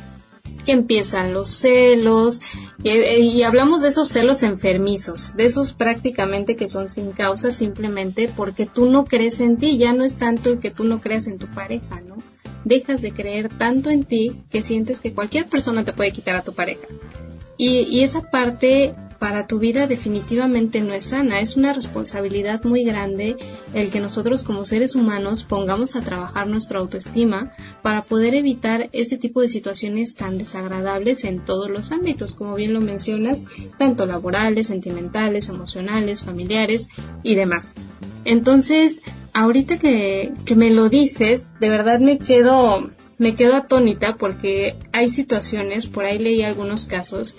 que 0.68 0.72
empiezan 0.72 1.32
los 1.32 1.48
celos 1.48 2.42
y, 2.82 3.40
hablamos 3.40 3.80
de 3.80 3.88
esos 3.88 4.10
celos 4.10 4.42
enfermizos, 4.42 5.34
de 5.34 5.46
esos 5.46 5.72
prácticamente 5.72 6.56
que 6.56 6.68
son 6.68 6.90
sin 6.90 7.12
causa 7.12 7.50
simplemente 7.50 8.28
porque 8.28 8.66
tú 8.66 8.84
no 8.84 9.06
crees 9.06 9.40
en 9.40 9.56
ti, 9.56 9.78
ya 9.78 9.94
no 9.94 10.04
es 10.04 10.18
tanto 10.18 10.50
el 10.50 10.58
que 10.58 10.70
tú 10.70 10.84
no 10.84 11.00
creas 11.00 11.26
en 11.26 11.38
tu 11.38 11.46
pareja, 11.46 12.02
¿no? 12.06 12.18
Dejas 12.66 13.00
de 13.00 13.12
creer 13.12 13.48
tanto 13.48 13.88
en 13.88 14.04
ti 14.04 14.42
que 14.50 14.60
sientes 14.60 15.00
que 15.00 15.14
cualquier 15.14 15.46
persona 15.46 15.86
te 15.86 15.94
puede 15.94 16.12
quitar 16.12 16.36
a 16.36 16.44
tu 16.44 16.52
pareja. 16.52 16.86
Y, 17.56 17.84
y 17.84 18.02
esa 18.02 18.30
parte 18.30 18.94
para 19.18 19.46
tu 19.46 19.58
vida 19.58 19.86
definitivamente 19.86 20.80
no 20.80 20.94
es 20.94 21.06
sana. 21.06 21.40
Es 21.40 21.56
una 21.56 21.72
responsabilidad 21.72 22.64
muy 22.64 22.84
grande 22.84 23.36
el 23.74 23.90
que 23.90 24.00
nosotros 24.00 24.44
como 24.44 24.64
seres 24.64 24.94
humanos 24.94 25.42
pongamos 25.42 25.96
a 25.96 26.02
trabajar 26.02 26.46
nuestra 26.46 26.78
autoestima 26.78 27.52
para 27.82 28.02
poder 28.02 28.34
evitar 28.34 28.88
este 28.92 29.18
tipo 29.18 29.40
de 29.40 29.48
situaciones 29.48 30.14
tan 30.14 30.38
desagradables 30.38 31.24
en 31.24 31.40
todos 31.40 31.68
los 31.68 31.90
ámbitos, 31.90 32.34
como 32.34 32.54
bien 32.54 32.74
lo 32.74 32.80
mencionas, 32.80 33.42
tanto 33.76 34.06
laborales, 34.06 34.68
sentimentales, 34.68 35.48
emocionales, 35.48 36.24
familiares 36.24 36.88
y 37.22 37.34
demás. 37.34 37.74
Entonces, 38.24 39.02
ahorita 39.32 39.78
que, 39.78 40.32
que 40.44 40.54
me 40.54 40.70
lo 40.70 40.88
dices, 40.88 41.54
de 41.60 41.70
verdad 41.70 41.98
me 41.98 42.18
quedo 42.18 42.90
me 43.18 43.34
quedo 43.34 43.56
atónita 43.56 44.16
porque 44.16 44.78
hay 44.92 45.08
situaciones, 45.08 45.86
por 45.86 46.04
ahí 46.04 46.18
leí 46.18 46.44
algunos 46.44 46.86
casos, 46.86 47.36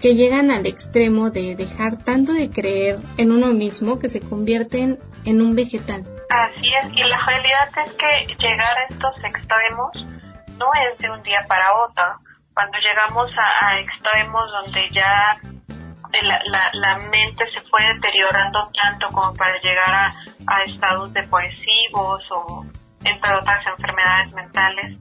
que 0.00 0.14
llegan 0.14 0.50
al 0.50 0.66
extremo 0.66 1.30
de 1.30 1.54
dejar 1.54 1.96
tanto 2.02 2.32
de 2.32 2.50
creer 2.50 2.98
en 3.16 3.32
uno 3.32 3.48
mismo 3.48 3.98
que 3.98 4.08
se 4.08 4.20
convierten 4.20 4.98
en 5.24 5.42
un 5.42 5.54
vegetal. 5.54 6.04
Así 6.30 6.72
es, 6.82 6.92
y 6.92 7.02
la 7.04 7.26
realidad 7.26 7.68
es 7.86 7.92
que 7.92 8.34
llegar 8.36 8.78
a 8.78 8.84
estos 8.88 9.24
extremos 9.24 10.06
no 10.58 10.66
es 10.86 10.98
de 10.98 11.10
un 11.10 11.22
día 11.22 11.44
para 11.48 11.74
otro. 11.74 12.04
Cuando 12.54 12.78
llegamos 12.78 13.30
a, 13.38 13.78
extremos 13.80 14.42
donde 14.50 14.88
ya 14.92 15.40
la, 16.22 16.42
la, 16.72 16.98
mente 16.98 17.44
se 17.52 17.60
fue 17.68 17.80
deteriorando 17.94 18.70
tanto 18.74 19.08
como 19.08 19.32
para 19.34 19.60
llegar 19.60 19.90
a, 19.90 20.14
a 20.46 20.64
estados 20.64 21.12
depresivos 21.12 22.26
o 22.30 22.66
entre 23.08 23.34
otras 23.34 23.66
enfermedades 23.66 24.32
mentales, 24.34 24.96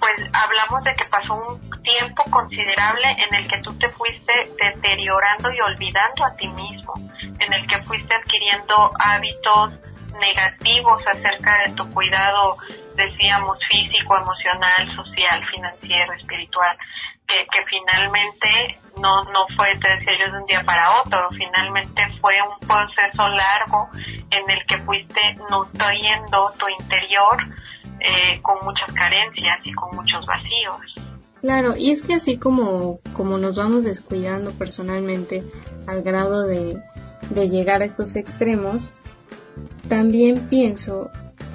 pues 0.00 0.14
hablamos 0.32 0.82
de 0.84 0.94
que 0.96 1.04
pasó 1.04 1.34
un 1.34 1.82
tiempo 1.82 2.24
considerable 2.24 3.16
en 3.28 3.34
el 3.36 3.48
que 3.48 3.58
tú 3.58 3.72
te 3.78 3.88
fuiste 3.90 4.32
deteriorando 4.60 5.52
y 5.52 5.60
olvidando 5.60 6.24
a 6.24 6.34
ti 6.34 6.48
mismo, 6.48 6.94
en 7.38 7.52
el 7.52 7.66
que 7.68 7.78
fuiste 7.82 8.12
adquiriendo 8.12 8.92
hábitos 8.98 9.74
negativos 10.18 11.02
acerca 11.12 11.62
de 11.64 11.74
tu 11.74 11.88
cuidado, 11.92 12.56
decíamos, 12.96 13.58
físico, 13.70 14.16
emocional, 14.16 14.96
social, 14.96 15.46
financiero, 15.46 16.12
espiritual, 16.14 16.76
que, 17.26 17.64
finalmente 17.68 18.80
no, 19.00 19.24
no 19.24 19.46
fue, 19.56 19.68
te 19.78 19.88
decía 19.96 20.30
de 20.30 20.38
un 20.38 20.46
día 20.46 20.62
para 20.64 21.00
otro, 21.00 21.28
finalmente 21.30 22.02
fue 22.20 22.34
un 22.42 22.66
proceso 22.66 23.28
largo 23.28 23.88
en 24.30 24.50
el 24.50 24.66
que 24.66 24.78
fuiste 24.78 25.20
nutriendo 25.50 26.52
tu 26.58 26.68
interior 26.68 27.38
eh, 28.00 28.40
con 28.42 28.64
muchas 28.64 28.92
carencias 28.92 29.58
y 29.64 29.72
con 29.72 29.96
muchos 29.96 30.26
vacíos. 30.26 30.94
Claro, 31.40 31.74
y 31.76 31.90
es 31.90 32.02
que 32.02 32.14
así 32.14 32.38
como, 32.38 32.98
como 33.14 33.38
nos 33.38 33.56
vamos 33.56 33.84
descuidando 33.84 34.52
personalmente 34.52 35.42
al 35.86 36.02
grado 36.02 36.46
de, 36.46 36.80
de 37.30 37.48
llegar 37.48 37.82
a 37.82 37.84
estos 37.84 38.14
extremos, 38.16 38.94
también 39.88 40.48
pienso 40.48 41.10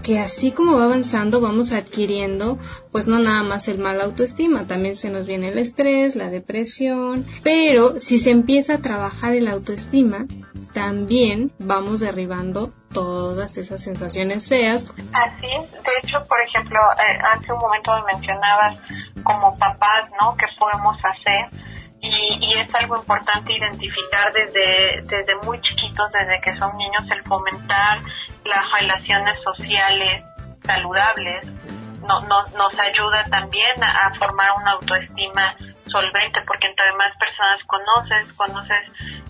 que 0.08 0.20
así 0.20 0.54
como 0.54 0.78
va 0.78 0.86
avanzando 0.86 1.42
vamos 1.42 1.74
adquiriendo 1.74 2.58
pues 2.94 3.08
no 3.08 3.20
nada 3.20 3.44
más 3.44 3.68
el 3.68 3.78
mal 3.78 4.00
autoestima, 4.00 4.66
también 4.66 4.96
se 4.96 5.10
nos 5.10 5.28
viene 5.28 5.50
el 5.50 5.58
estrés, 5.58 6.16
la 6.16 6.30
depresión, 6.30 7.26
pero 7.44 8.00
si 8.00 8.18
se 8.18 8.32
empieza 8.32 8.76
a 8.76 8.78
trabajar 8.78 9.34
el 9.34 9.50
autoestima, 9.50 10.26
también 10.74 11.52
vamos 11.60 12.00
derribando 12.00 12.72
todas 12.94 13.58
esas 13.58 13.84
sensaciones 13.84 14.48
feas. 14.48 14.94
Así 15.12 15.42
de 15.42 15.92
hecho, 16.02 16.26
por 16.26 16.40
ejemplo, 16.40 16.80
eh, 16.80 17.20
hace 17.34 17.52
un 17.52 17.60
momento 17.60 17.92
me 17.98 18.14
mencionabas 18.14 18.78
como 19.24 19.58
papás, 19.58 20.10
¿no? 20.22 20.38
¿Qué 20.38 20.46
podemos 20.58 20.96
hacer? 21.04 21.50
Y, 22.00 22.40
y, 22.40 22.54
es 22.54 22.74
algo 22.76 22.96
importante 22.96 23.52
identificar 23.52 24.32
desde, 24.32 25.02
desde 25.02 25.36
muy 25.44 25.60
chiquitos, 25.60 26.10
desde 26.14 26.40
que 26.42 26.56
son 26.56 26.78
niños, 26.78 27.04
el 27.12 27.24
fomentar 27.24 28.00
las 28.48 28.72
relaciones 28.80 29.40
sociales 29.42 30.24
saludables 30.66 31.46
no, 32.08 32.22
no, 32.22 32.42
nos 32.58 32.80
ayuda 32.80 33.26
también 33.30 33.84
a, 33.84 34.14
formar 34.18 34.52
una 34.60 34.72
autoestima 34.72 35.56
solvente 35.88 36.42
porque 36.46 36.68
entre 36.68 36.94
más 36.94 37.16
personas 37.18 37.64
conoces, 37.66 38.34
conoces, 38.34 38.82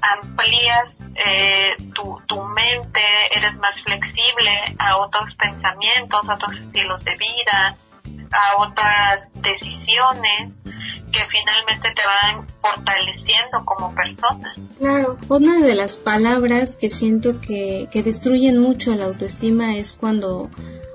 amplías 0.01 0.89
eh, 1.15 1.75
tu, 1.93 2.21
tu 2.27 2.43
mente, 2.43 3.01
eres 3.31 3.55
más 3.55 3.73
flexible 3.83 4.75
a 4.77 4.97
otros 4.97 5.33
pensamientos, 5.35 6.29
a 6.29 6.35
otros 6.35 6.55
estilos 6.55 7.03
de 7.03 7.15
vida, 7.15 7.75
a 8.31 8.57
otras 8.57 9.21
decisiones 9.33 10.51
que 11.11 11.19
finalmente 11.19 11.91
te 11.93 12.05
van 12.05 12.47
fortaleciendo 12.61 13.65
como 13.65 13.95
persona. 13.95 14.53
Claro, 14.77 15.17
una 15.27 15.59
de 15.59 15.73
las 15.73 15.97
palabras 15.97 16.75
que 16.75 16.89
siento 16.89 17.41
que, 17.41 17.87
que 17.91 18.03
destruyen 18.03 18.59
mucho 18.59 18.93
la 18.95 19.05
autoestima 19.05 19.75
es 19.77 19.93
cuando 19.93 20.49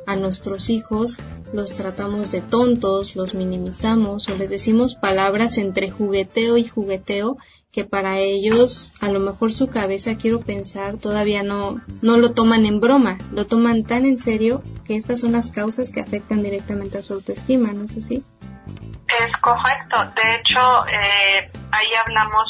a 0.06 0.14
nuestros 0.16 0.70
hijos 0.70 1.20
los 1.52 1.76
tratamos 1.76 2.32
de 2.32 2.40
tontos, 2.40 3.16
los 3.16 3.34
minimizamos 3.34 4.28
o 4.28 4.36
les 4.36 4.50
decimos 4.50 4.94
palabras 4.94 5.58
entre 5.58 5.90
jugueteo 5.90 6.56
y 6.58 6.64
jugueteo 6.64 7.36
que 7.72 7.84
para 7.84 8.18
ellos 8.18 8.92
a 9.00 9.08
lo 9.08 9.18
mejor 9.18 9.52
su 9.52 9.68
cabeza 9.68 10.16
quiero 10.16 10.40
pensar 10.40 10.98
todavía 10.98 11.42
no 11.42 11.80
no 12.02 12.18
lo 12.18 12.32
toman 12.32 12.66
en 12.66 12.80
broma, 12.80 13.18
lo 13.32 13.46
toman 13.46 13.84
tan 13.84 14.04
en 14.04 14.18
serio 14.18 14.62
que 14.84 14.96
estas 14.96 15.20
son 15.20 15.32
las 15.32 15.50
causas 15.50 15.90
que 15.90 16.00
afectan 16.00 16.42
directamente 16.42 16.98
a 16.98 17.02
su 17.02 17.14
autoestima, 17.14 17.72
¿no 17.72 17.84
es 17.84 17.96
así? 17.96 18.22
Es 19.06 19.32
correcto. 19.40 19.98
De 20.16 20.34
hecho, 20.36 20.60
eh, 20.86 21.50
ahí 21.70 21.88
hablamos 22.04 22.46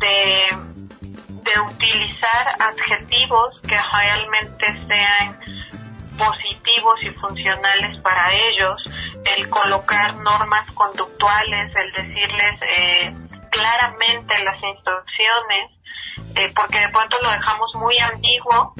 de, 0.00 0.56
de 1.28 1.60
utilizar 1.60 2.56
adjetivos 2.58 3.60
que 3.60 3.76
realmente 3.92 4.66
sean 4.88 5.40
positivos 6.20 7.02
y 7.02 7.10
funcionales 7.10 7.98
para 7.98 8.32
ellos, 8.34 8.82
el 9.36 9.48
colocar 9.48 10.16
normas 10.16 10.70
conductuales, 10.72 11.74
el 11.74 11.92
decirles 11.92 12.60
eh, 12.62 13.14
claramente 13.50 14.34
las 14.44 14.62
instrucciones, 14.62 15.70
eh, 16.34 16.52
porque 16.54 16.78
de 16.78 16.88
pronto 16.90 17.16
lo 17.22 17.30
dejamos 17.30 17.74
muy 17.74 17.98
ambiguo 17.98 18.74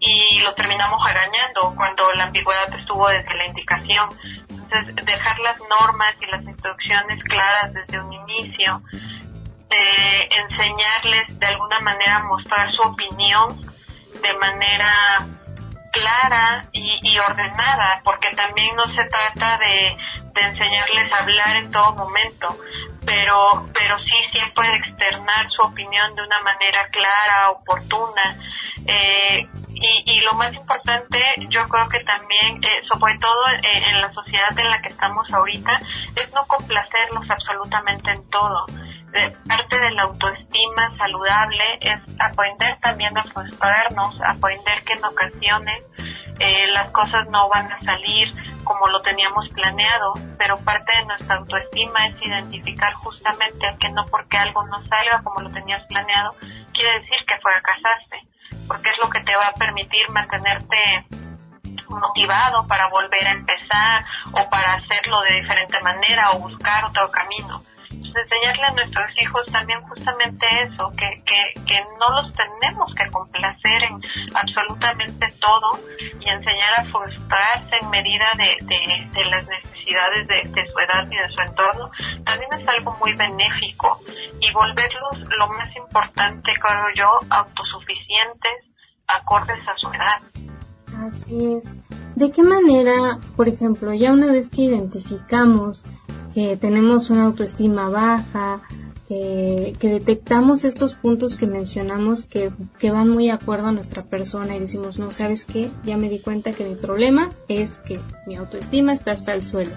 y 0.00 0.40
lo 0.40 0.54
terminamos 0.54 1.00
agañando 1.08 1.74
cuando 1.76 2.12
la 2.14 2.24
ambigüedad 2.24 2.72
estuvo 2.78 3.08
desde 3.08 3.34
la 3.34 3.46
indicación. 3.46 4.08
Entonces, 4.48 4.94
dejar 5.04 5.38
las 5.40 5.58
normas 5.68 6.14
y 6.20 6.26
las 6.26 6.42
instrucciones 6.42 7.22
claras 7.24 7.72
desde 7.72 8.00
un 8.00 8.12
inicio, 8.12 8.82
eh, 9.70 10.15
enseñarles 10.48 11.38
de 11.38 11.46
alguna 11.46 11.80
manera 11.80 12.24
mostrar 12.24 12.72
su 12.72 12.82
opinión 12.82 13.60
de 14.22 14.38
manera 14.38 15.26
clara 15.92 16.66
y, 16.72 17.18
ordenada, 17.18 18.00
porque 18.04 18.28
también 18.34 18.76
no 18.76 18.84
se 18.94 19.04
trata 19.08 19.58
de, 19.58 19.96
enseñarles 20.38 21.12
a 21.12 21.22
hablar 21.22 21.56
en 21.56 21.70
todo 21.70 21.94
momento, 21.94 22.58
pero, 23.06 23.66
pero 23.72 23.98
sí 24.00 24.12
siempre 24.32 24.76
externar 24.76 25.50
su 25.50 25.62
opinión 25.62 26.14
de 26.14 26.22
una 26.22 26.42
manera 26.42 26.86
clara, 26.88 27.50
oportuna. 27.50 28.36
Eh, 28.86 29.48
y, 29.78 30.20
lo 30.20 30.34
más 30.34 30.52
importante, 30.52 31.18
yo 31.48 31.68
creo 31.68 31.88
que 31.88 32.00
también, 32.00 32.62
eh, 32.62 32.82
sobre 32.92 33.16
todo 33.18 33.48
eh, 33.48 33.82
en 33.88 34.00
la 34.00 34.12
sociedad 34.12 34.58
en 34.58 34.70
la 34.70 34.82
que 34.82 34.88
estamos 34.88 35.30
ahorita, 35.32 35.80
es 36.16 36.32
no 36.34 36.46
complacerlos 36.46 37.30
absolutamente 37.30 38.10
en 38.10 38.28
todo 38.30 38.66
parte 39.46 39.80
de 39.80 39.90
la 39.92 40.02
autoestima 40.02 40.96
saludable 40.96 41.64
es 41.80 42.00
aprender 42.18 42.78
también 42.80 43.16
a 43.16 43.24
frustrarnos, 43.24 44.20
aprender 44.22 44.82
que 44.84 44.94
en 44.94 45.04
ocasiones 45.04 45.82
eh, 46.38 46.66
las 46.72 46.90
cosas 46.90 47.26
no 47.30 47.48
van 47.48 47.72
a 47.72 47.80
salir 47.80 48.30
como 48.64 48.88
lo 48.88 49.00
teníamos 49.02 49.48
planeado, 49.50 50.14
pero 50.38 50.58
parte 50.58 50.92
de 50.96 51.06
nuestra 51.06 51.36
autoestima 51.36 52.08
es 52.08 52.20
identificar 52.20 52.92
justamente 52.94 53.66
que 53.80 53.88
no 53.90 54.04
porque 54.06 54.36
algo 54.36 54.66
no 54.66 54.84
salga 54.86 55.22
como 55.22 55.40
lo 55.40 55.50
tenías 55.50 55.84
planeado, 55.86 56.34
quiere 56.72 57.00
decir 57.00 57.24
que 57.26 57.38
fracasaste, 57.38 58.28
porque 58.66 58.90
es 58.90 58.98
lo 58.98 59.08
que 59.08 59.20
te 59.20 59.36
va 59.36 59.46
a 59.46 59.54
permitir 59.54 60.10
mantenerte 60.10 61.06
motivado 61.88 62.66
para 62.66 62.88
volver 62.88 63.26
a 63.28 63.32
empezar 63.32 64.04
o 64.32 64.50
para 64.50 64.74
hacerlo 64.74 65.20
de 65.22 65.40
diferente 65.40 65.80
manera 65.82 66.32
o 66.32 66.40
buscar 66.40 66.84
otro 66.84 67.10
camino 67.10 67.62
enseñarle 68.20 68.64
a 68.64 68.70
nuestros 68.72 69.10
hijos 69.22 69.46
también 69.52 69.80
justamente 69.82 70.46
eso, 70.62 70.92
que, 70.96 71.22
que, 71.24 71.60
que 71.66 71.80
no 71.98 72.22
los 72.22 72.32
tenemos 72.32 72.94
que 72.94 73.10
complacer 73.10 73.82
en 73.84 74.00
absolutamente 74.34 75.32
todo 75.40 75.78
y 76.20 76.28
enseñar 76.28 76.80
a 76.80 76.84
frustrarse 76.84 77.76
en 77.80 77.90
medida 77.90 78.26
de, 78.36 79.08
de, 79.12 79.24
las 79.26 79.46
necesidades 79.46 80.28
de, 80.28 80.48
de, 80.50 80.68
su 80.68 80.78
edad 80.78 81.06
y 81.10 81.16
de 81.16 81.28
su 81.34 81.40
entorno, 81.40 81.90
también 82.24 82.52
es 82.52 82.68
algo 82.68 82.96
muy 83.00 83.14
benéfico 83.14 84.00
y 84.40 84.52
volverlos 84.52 85.18
lo 85.38 85.48
más 85.48 85.74
importante, 85.76 86.52
creo 86.60 86.86
yo, 86.94 87.20
autosuficientes, 87.30 88.64
acordes 89.06 89.66
a 89.68 89.76
su 89.76 89.88
edad. 89.88 90.20
Así 91.04 91.54
es. 91.54 91.76
¿De 92.14 92.30
qué 92.30 92.42
manera, 92.42 93.18
por 93.36 93.48
ejemplo, 93.48 93.92
ya 93.92 94.12
una 94.12 94.32
vez 94.32 94.50
que 94.50 94.62
identificamos 94.62 95.84
que 96.36 96.58
tenemos 96.58 97.08
una 97.08 97.24
autoestima 97.24 97.88
baja, 97.88 98.60
que, 99.08 99.74
detectamos 99.80 100.64
estos 100.64 100.92
puntos 100.92 101.38
que 101.38 101.46
mencionamos 101.46 102.26
que, 102.26 102.52
que, 102.78 102.90
van 102.90 103.08
muy 103.08 103.28
de 103.28 103.32
acuerdo 103.32 103.68
a 103.68 103.72
nuestra 103.72 104.02
persona 104.02 104.54
y 104.54 104.58
decimos, 104.58 104.98
no, 104.98 105.12
¿sabes 105.12 105.46
qué? 105.46 105.70
Ya 105.84 105.96
me 105.96 106.10
di 106.10 106.18
cuenta 106.20 106.52
que 106.52 106.66
mi 106.66 106.74
problema 106.74 107.30
es 107.48 107.78
que 107.78 108.02
mi 108.26 108.36
autoestima 108.36 108.92
está 108.92 109.12
hasta 109.12 109.32
el 109.32 109.44
suelo. 109.44 109.74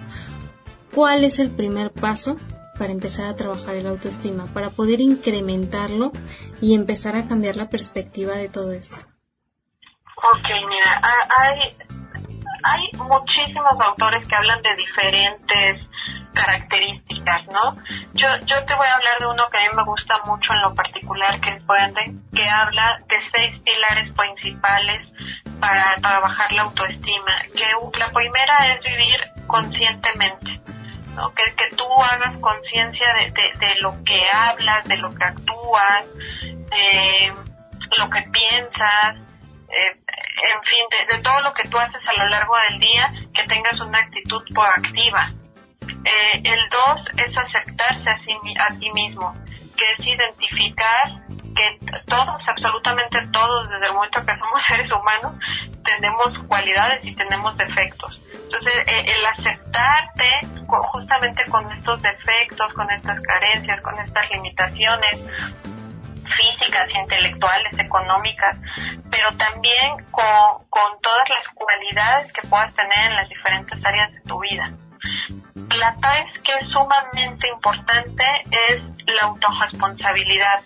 ¿Cuál 0.93 1.23
es 1.23 1.39
el 1.39 1.49
primer 1.49 1.93
paso 1.93 2.36
para 2.77 2.91
empezar 2.91 3.27
a 3.27 3.38
trabajar 3.38 3.77
el 3.77 3.88
autoestima, 3.88 4.45
para 4.47 4.69
poder 4.69 4.99
incrementarlo 4.99 6.12
y 6.60 6.75
empezar 6.75 7.15
a 7.15 7.25
cambiar 7.25 7.55
la 7.55 7.69
perspectiva 7.69 8.36
de 8.36 8.49
todo 8.49 8.73
esto? 8.73 8.99
Ok, 10.33 10.49
mira, 10.67 11.01
hay, 11.39 11.77
hay 12.63 12.91
muchísimos 12.97 13.79
autores 13.79 14.27
que 14.27 14.36
hablan 14.36 14.62
de 14.62 14.75
diferentes 14.75 15.89
características, 16.33 17.47
¿no? 17.47 17.75
Yo, 18.13 18.27
yo 18.45 18.65
te 18.65 18.75
voy 18.75 18.88
a 18.88 18.95
hablar 18.95 19.19
de 19.19 19.27
uno 19.27 19.49
que 19.49 19.57
a 19.57 19.62
mí 19.62 19.67
me 19.75 19.83
gusta 19.83 20.19
mucho 20.25 20.53
en 20.53 20.62
lo 20.62 20.75
particular, 20.75 21.39
que 21.39 21.49
es 21.51 21.65
Branden, 21.65 22.23
que 22.33 22.47
habla 22.47 23.01
de 23.07 23.17
seis 23.33 23.62
pilares 23.63 24.13
principales 24.13 25.07
para 25.59 25.95
trabajar 26.01 26.51
la 26.53 26.63
autoestima. 26.63 27.41
Que 27.55 27.65
la 27.99 28.07
primera 28.09 28.73
es 28.73 28.81
vivir 28.81 29.19
conscientemente, 29.47 30.62
¿no? 31.15 31.33
Que, 31.33 31.43
que 31.55 31.75
tú 31.75 31.85
hagas 32.01 32.38
conciencia 32.38 33.07
de, 33.15 33.31
de, 33.65 33.75
lo 33.81 34.03
que 34.03 34.21
hablas, 34.31 34.85
de 34.85 34.97
lo 34.97 35.13
que 35.13 35.23
actúas, 35.25 36.05
de 36.15 37.33
lo 37.97 38.09
que 38.09 38.21
piensas, 38.31 39.15
eh, 39.71 39.99
en 40.41 40.63
fin, 40.63 40.85
de, 40.91 41.17
de, 41.17 41.23
todo 41.23 41.41
lo 41.41 41.53
que 41.53 41.67
tú 41.67 41.77
haces 41.77 42.01
a 42.07 42.13
lo 42.13 42.27
largo 42.27 42.55
del 42.69 42.79
día, 42.79 43.12
que 43.33 43.43
tengas 43.47 43.79
una 43.81 43.99
actitud 43.99 44.41
proactiva, 44.53 45.27
eh, 46.05 46.41
el 46.43 46.69
dos 46.69 47.01
es 47.17 47.38
aceptarse 47.38 48.09
a 48.09 48.17
sí, 48.19 48.38
a 48.59 48.73
sí 48.73 48.89
mismo, 48.91 49.33
que 49.75 49.85
es 49.91 50.07
identificar 50.07 51.21
que 51.55 52.01
todos, 52.05 52.41
absolutamente 52.47 53.27
todos, 53.31 53.69
desde 53.69 53.88
el 53.88 53.93
momento 53.93 54.25
que 54.25 54.35
somos 54.38 54.62
seres 54.67 54.91
humanos, 54.91 55.33
tenemos 55.83 56.38
cualidades 56.47 57.03
y 57.03 57.15
tenemos 57.15 57.55
defectos. 57.57 58.21
Entonces, 58.43 58.83
eh, 58.88 59.05
el 59.05 59.25
aceptarte 59.25 60.25
justamente 60.65 61.45
con 61.45 61.71
estos 61.71 62.01
defectos, 62.01 62.73
con 62.73 62.89
estas 62.91 63.19
carencias, 63.21 63.81
con 63.81 63.97
estas 63.99 64.29
limitaciones 64.31 65.19
físicas, 66.38 66.88
intelectuales, 66.93 67.79
económicas, 67.79 68.55
pero 69.09 69.35
también 69.38 70.05
con 70.12 71.01
todas 71.01 71.29
las 71.29 71.53
cualidades 71.53 72.31
que 72.31 72.47
puedas 72.47 72.73
tener 72.75 73.12
en 73.12 73.15
las 73.15 73.29
diferentes 73.29 73.83
áreas 73.83 74.12
de 74.13 74.21
tu 74.21 74.39
vida. 74.39 74.71
La 75.79 75.95
es 76.19 76.41
que 76.41 76.51
es 76.59 76.67
sumamente 76.67 77.47
importante 77.47 78.23
es 78.69 78.81
la 79.07 79.23
autorresponsabilidad, 79.23 80.61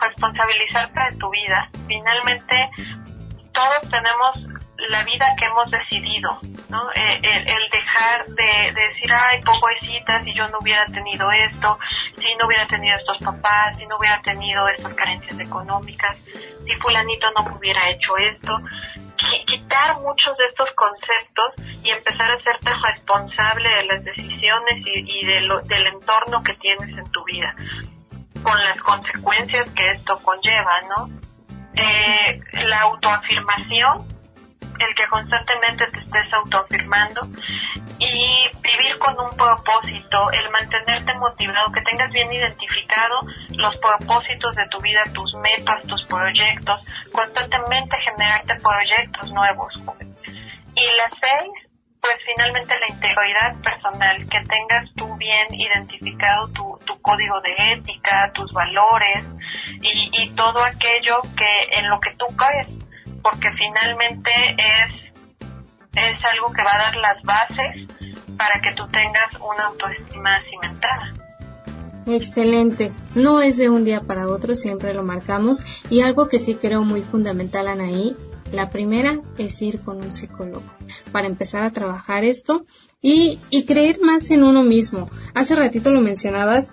responsabilizarte 0.00 1.00
de 1.10 1.16
tu 1.18 1.30
vida. 1.30 1.70
Finalmente, 1.86 2.70
todos 3.52 3.90
tenemos 3.90 4.46
la 4.90 5.04
vida 5.04 5.34
que 5.38 5.46
hemos 5.46 5.70
decidido, 5.70 6.38
¿no? 6.68 6.82
Eh, 6.94 7.20
el, 7.22 7.70
dejar 7.70 8.26
de, 8.26 8.72
decir, 8.72 9.12
ay, 9.12 9.40
pobrecita, 9.42 10.22
si 10.24 10.34
yo 10.34 10.48
no 10.48 10.58
hubiera 10.60 10.84
tenido 10.86 11.30
esto, 11.30 11.78
si 12.18 12.34
no 12.36 12.46
hubiera 12.46 12.66
tenido 12.66 12.96
estos 12.98 13.18
papás, 13.18 13.76
si 13.78 13.86
no 13.86 13.96
hubiera 13.96 14.20
tenido 14.22 14.68
estas 14.68 14.94
carencias 14.94 15.38
económicas, 15.38 16.16
si 16.64 16.74
fulanito 16.80 17.26
no 17.32 17.56
hubiera 17.56 17.88
hecho 17.88 18.16
esto 18.16 18.60
quitar 19.16 20.00
muchos 20.00 20.36
de 20.38 20.44
estos 20.46 20.68
conceptos 20.74 21.54
y 21.82 21.90
empezar 21.90 22.30
a 22.30 22.34
hacerte 22.34 22.72
responsable 22.82 23.68
de 23.68 23.84
las 23.84 24.04
decisiones 24.04 24.82
y, 24.84 25.26
del 25.26 25.86
entorno 25.86 26.42
que 26.42 26.54
tienes 26.54 26.96
en 26.96 27.10
tu 27.10 27.24
vida, 27.24 27.54
con 28.42 28.58
las 28.62 28.76
consecuencias 28.82 29.66
que 29.74 29.90
esto 29.90 30.18
conlleva, 30.22 30.80
¿no? 30.96 31.10
Eh, 31.74 32.40
la 32.64 32.80
autoafirmación, 32.82 34.06
el 34.78 34.94
que 34.94 35.06
constantemente 35.08 35.86
te 35.92 36.00
estés 36.00 36.32
autoafirmando 36.32 37.28
y 37.98 38.08
vivir 38.62 38.98
con 38.98 39.18
un 39.18 39.30
propósito, 39.36 40.30
el 40.32 40.50
mantenerte 40.50 41.14
motivado, 41.14 41.72
que 41.72 41.82
tengas 41.82 42.10
bien 42.10 42.32
identificado 42.32 43.20
los 43.56 43.76
propósitos 43.76 44.54
de 44.54 44.68
tu 44.68 44.78
vida, 44.80 45.02
tus 45.12 45.34
metas, 45.34 45.82
tus 45.84 46.04
proyectos, 46.04 46.80
constantemente 47.12 47.96
generarte 47.98 48.54
proyectos 48.60 49.32
nuevos. 49.32 49.74
Y 50.74 50.84
las 50.96 51.10
seis, 51.20 51.50
pues 52.00 52.16
finalmente 52.26 52.74
la 52.78 52.94
integridad 52.94 53.56
personal, 53.62 54.18
que 54.28 54.40
tengas 54.42 54.94
tú 54.94 55.16
bien 55.16 55.54
identificado 55.54 56.48
tu, 56.48 56.78
tu 56.84 57.00
código 57.00 57.40
de 57.40 57.72
ética, 57.72 58.30
tus 58.34 58.52
valores 58.52 59.24
y, 59.82 60.10
y 60.12 60.30
todo 60.30 60.62
aquello 60.62 61.22
que 61.36 61.78
en 61.78 61.88
lo 61.88 61.98
que 62.00 62.14
tú 62.16 62.26
crees, 62.36 62.68
porque 63.22 63.50
finalmente 63.52 64.30
es 64.56 65.06
es 65.96 66.24
algo 66.32 66.52
que 66.52 66.62
va 66.62 66.74
a 66.74 66.78
dar 66.78 66.96
las 66.96 67.22
bases 67.22 67.88
para 68.36 68.60
que 68.60 68.72
tú 68.74 68.86
tengas 68.88 69.32
una 69.40 69.64
autoestima 69.66 70.40
cimentada. 70.42 71.12
Excelente. 72.06 72.92
No 73.14 73.40
es 73.40 73.56
de 73.56 73.68
un 73.68 73.84
día 73.84 74.00
para 74.00 74.28
otro, 74.28 74.54
siempre 74.54 74.94
lo 74.94 75.02
marcamos. 75.02 75.64
Y 75.90 76.00
algo 76.00 76.28
que 76.28 76.38
sí 76.38 76.54
creo 76.54 76.84
muy 76.84 77.02
fundamental, 77.02 77.66
Anaí, 77.66 78.16
la 78.52 78.70
primera 78.70 79.20
es 79.38 79.60
ir 79.60 79.80
con 79.80 79.98
un 79.98 80.14
psicólogo 80.14 80.62
para 81.10 81.26
empezar 81.26 81.64
a 81.64 81.72
trabajar 81.72 82.24
esto 82.24 82.64
y, 83.02 83.40
y 83.50 83.64
creer 83.64 84.00
más 84.00 84.30
en 84.30 84.44
uno 84.44 84.62
mismo. 84.62 85.10
Hace 85.34 85.56
ratito 85.56 85.92
lo 85.92 86.00
mencionabas 86.00 86.72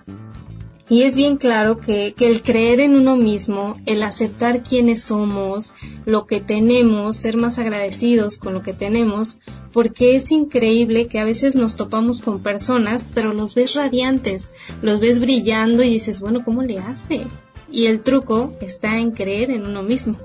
Y 0.94 1.02
es 1.02 1.16
bien 1.16 1.38
claro 1.38 1.80
que, 1.80 2.14
que, 2.14 2.28
el 2.30 2.44
creer 2.44 2.80
en 2.80 2.96
uno 2.96 3.16
mismo, 3.16 3.78
el 3.88 4.04
aceptar 4.04 4.62
quiénes 4.62 5.04
somos, 5.04 5.74
lo 6.06 6.28
que 6.28 6.40
tenemos, 6.40 7.16
ser 7.16 7.36
más 7.36 7.58
agradecidos 7.58 8.38
con 8.38 8.54
lo 8.54 8.62
que 8.62 8.74
tenemos, 8.74 9.40
porque 9.74 10.16
es 10.16 10.30
increíble 10.30 11.08
que 11.08 11.20
a 11.20 11.24
veces 11.24 11.56
nos 11.56 11.78
topamos 11.78 12.22
con 12.22 12.44
personas, 12.44 13.10
pero 13.12 13.34
los 13.34 13.56
ves 13.56 13.74
radiantes, 13.74 14.52
los 14.84 15.00
ves 15.00 15.20
brillando 15.20 15.82
y 15.82 15.90
dices, 15.90 16.22
bueno, 16.22 16.44
¿cómo 16.46 16.62
le 16.62 16.78
hace? 16.78 17.26
Y 17.72 17.88
el 17.88 18.04
truco 18.04 18.54
está 18.62 18.98
en 18.98 19.14
creer 19.14 19.50
en 19.50 19.66
uno 19.66 19.82
mismo. 19.82 20.16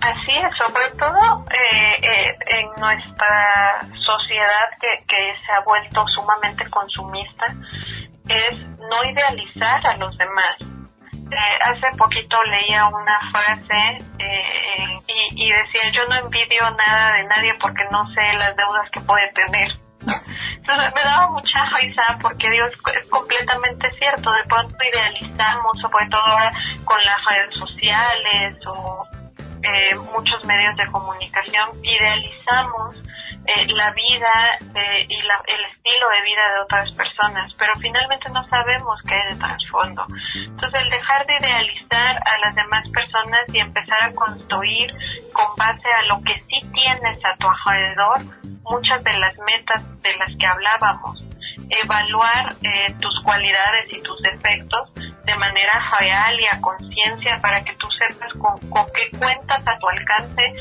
Así 0.00 0.32
es, 0.42 0.56
sobre 0.58 0.98
todo 0.98 1.44
eh, 1.52 2.02
eh, 2.02 2.36
en 2.58 2.80
nuestra 2.80 3.86
sociedad 4.04 4.70
que, 4.80 5.04
que 5.06 5.34
se 5.46 5.52
ha 5.52 5.60
vuelto 5.64 6.04
sumamente 6.08 6.68
consumista, 6.68 7.46
es 8.36 8.58
no 8.78 9.10
idealizar 9.10 9.86
a 9.86 9.96
los 9.96 10.16
demás. 10.18 10.56
Eh, 11.30 11.58
hace 11.64 11.96
poquito 11.96 12.36
leía 12.44 12.86
una 12.88 13.18
frase 13.30 14.04
eh, 14.18 15.00
y, 15.06 15.46
y, 15.46 15.50
decía, 15.50 15.90
yo 15.92 16.06
no 16.08 16.16
envidio 16.16 16.62
nada 16.76 17.16
de 17.16 17.24
nadie 17.24 17.54
porque 17.60 17.84
no 17.90 18.04
sé 18.12 18.32
las 18.34 18.54
deudas 18.54 18.90
que 18.90 19.00
puede 19.00 19.32
tener. 19.32 19.72
Entonces 20.56 20.92
me 20.94 21.02
daba 21.02 21.30
mucha 21.30 21.64
risa 21.80 22.18
porque 22.20 22.50
digo, 22.50 22.66
es, 22.66 23.06
completamente 23.08 23.90
cierto, 23.92 24.30
de 24.32 24.44
pronto 24.48 24.76
idealizamos, 24.92 25.78
sobre 25.80 26.06
todo 26.08 26.20
ahora 26.20 26.52
con 26.84 26.98
las 27.04 27.18
redes 27.24 27.54
sociales 27.58 28.66
o 28.66 29.06
eh, 29.62 29.96
muchos 30.14 30.44
medios 30.44 30.76
de 30.76 30.86
comunicación, 30.90 31.70
idealizamos 31.82 32.96
eh, 33.46 33.66
la 33.74 33.92
vida 33.92 34.58
y 35.08 35.22
la, 35.22 35.42
el 35.46 35.64
estilo 35.64 36.08
de 36.10 36.22
vida 36.22 36.52
de 36.54 36.60
otras 36.60 36.92
personas, 36.92 37.54
pero 37.54 37.72
finalmente 37.80 38.30
no 38.30 38.46
sabemos 38.48 39.00
qué 39.06 39.14
hay 39.14 39.34
de 39.34 39.38
trasfondo. 39.38 40.06
Entonces, 40.34 40.82
el 40.82 40.90
dejar 40.90 41.26
de 41.26 41.36
idealizar 41.40 42.16
a 42.16 42.38
las 42.38 42.54
demás 42.54 42.88
personas 42.90 43.42
y 43.52 43.58
empezar 43.58 44.02
a 44.02 44.12
construir 44.12 44.94
con 45.32 45.56
base 45.56 45.88
a 45.88 46.04
lo 46.06 46.22
que 46.22 46.36
sí 46.36 46.60
tienes 46.72 47.18
a 47.24 47.36
tu 47.36 47.48
alrededor, 47.48 48.20
muchas 48.62 49.02
de 49.04 49.16
las 49.18 49.36
metas 49.38 50.02
de 50.02 50.16
las 50.16 50.30
que 50.36 50.46
hablábamos, 50.46 51.22
evaluar 51.82 52.54
eh, 52.62 52.94
tus 53.00 53.20
cualidades 53.22 53.92
y 53.92 54.00
tus 54.02 54.20
defectos 54.22 54.92
de 54.94 55.36
manera 55.36 55.90
real 55.98 56.40
y 56.40 56.46
a 56.46 56.60
conciencia 56.60 57.40
para 57.40 57.62
que 57.64 57.74
tú 57.76 57.88
sepas 57.90 58.32
con, 58.34 58.58
con 58.70 58.84
qué 58.94 59.16
cuentas 59.16 59.62
a 59.66 59.78
tu 59.78 59.88
alcance 59.88 60.54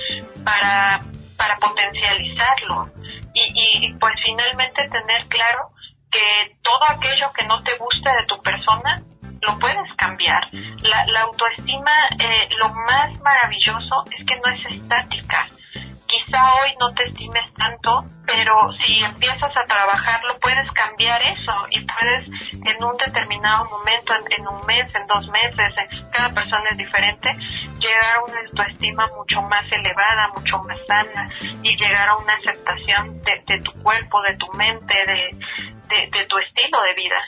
para 0.44 1.00
para 1.42 1.58
potencializarlo 1.58 2.92
y, 3.34 3.88
y 3.88 3.94
pues 3.94 4.14
finalmente 4.24 4.88
tener 4.90 5.28
claro 5.28 5.72
que 6.12 6.56
todo 6.62 6.84
aquello 6.90 7.34
que 7.34 7.46
no 7.46 7.64
te 7.64 7.76
gusta 7.78 8.16
de 8.16 8.26
tu 8.28 8.40
persona 8.44 9.02
lo 9.42 9.58
puedes 9.58 9.92
cambiar. 9.98 10.44
La, 10.54 11.04
la 11.08 11.22
autoestima, 11.22 11.92
eh, 12.20 12.48
lo 12.60 12.70
más 12.70 13.20
maravilloso 13.22 14.06
es 14.16 14.24
que 14.24 14.36
no 14.36 14.52
es 14.52 14.66
estática 14.76 15.48
quizá 16.32 16.44
hoy 16.64 16.70
no 16.80 16.94
te 16.94 17.04
estimes 17.04 17.54
tanto, 17.56 18.06
pero 18.26 18.54
si 18.86 19.04
empiezas 19.04 19.52
a 19.56 19.66
trabajarlo 19.66 20.40
puedes 20.40 20.70
cambiar 20.72 21.22
eso 21.22 21.54
y 21.72 21.86
puedes 21.86 22.28
en 22.54 22.84
un 22.84 22.96
determinado 22.98 23.66
momento, 23.66 24.14
en, 24.38 24.48
un 24.48 24.66
mes, 24.66 24.88
en 24.96 25.08
dos 25.08 25.28
meses, 25.28 25.74
cada 26.12 26.34
persona 26.34 26.70
es 26.72 26.78
diferente, 26.78 27.30
llegar 27.80 28.18
a 28.18 28.24
una 28.24 28.40
autoestima 28.48 29.08
mucho 29.18 29.42
más 29.44 29.66
elevada, 29.72 30.32
mucho 30.36 30.58
más 30.60 30.78
sana 30.88 31.30
y 31.62 31.76
llegar 31.76 32.10
a 32.10 32.18
una 32.18 32.34
aceptación 32.36 33.22
de, 33.22 33.60
tu 33.60 33.74
cuerpo, 33.84 34.22
de 34.22 34.38
tu 34.38 34.48
mente, 34.54 34.94
de, 35.06 36.10
de 36.10 36.26
tu 36.26 36.38
estilo 36.38 36.82
de 36.82 36.94
vida. 36.96 37.20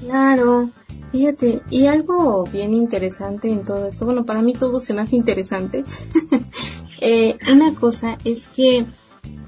Claro, 0.00 0.70
Fíjate, 1.10 1.62
y 1.70 1.86
algo 1.86 2.44
bien 2.44 2.74
interesante 2.74 3.50
en 3.50 3.64
todo 3.64 3.86
esto, 3.86 4.04
bueno, 4.04 4.26
para 4.26 4.42
mí 4.42 4.52
todo 4.52 4.78
se 4.78 4.92
me 4.92 5.00
hace 5.00 5.16
interesante. 5.16 5.84
eh, 7.00 7.38
una 7.50 7.74
cosa 7.74 8.18
es 8.24 8.48
que 8.48 8.86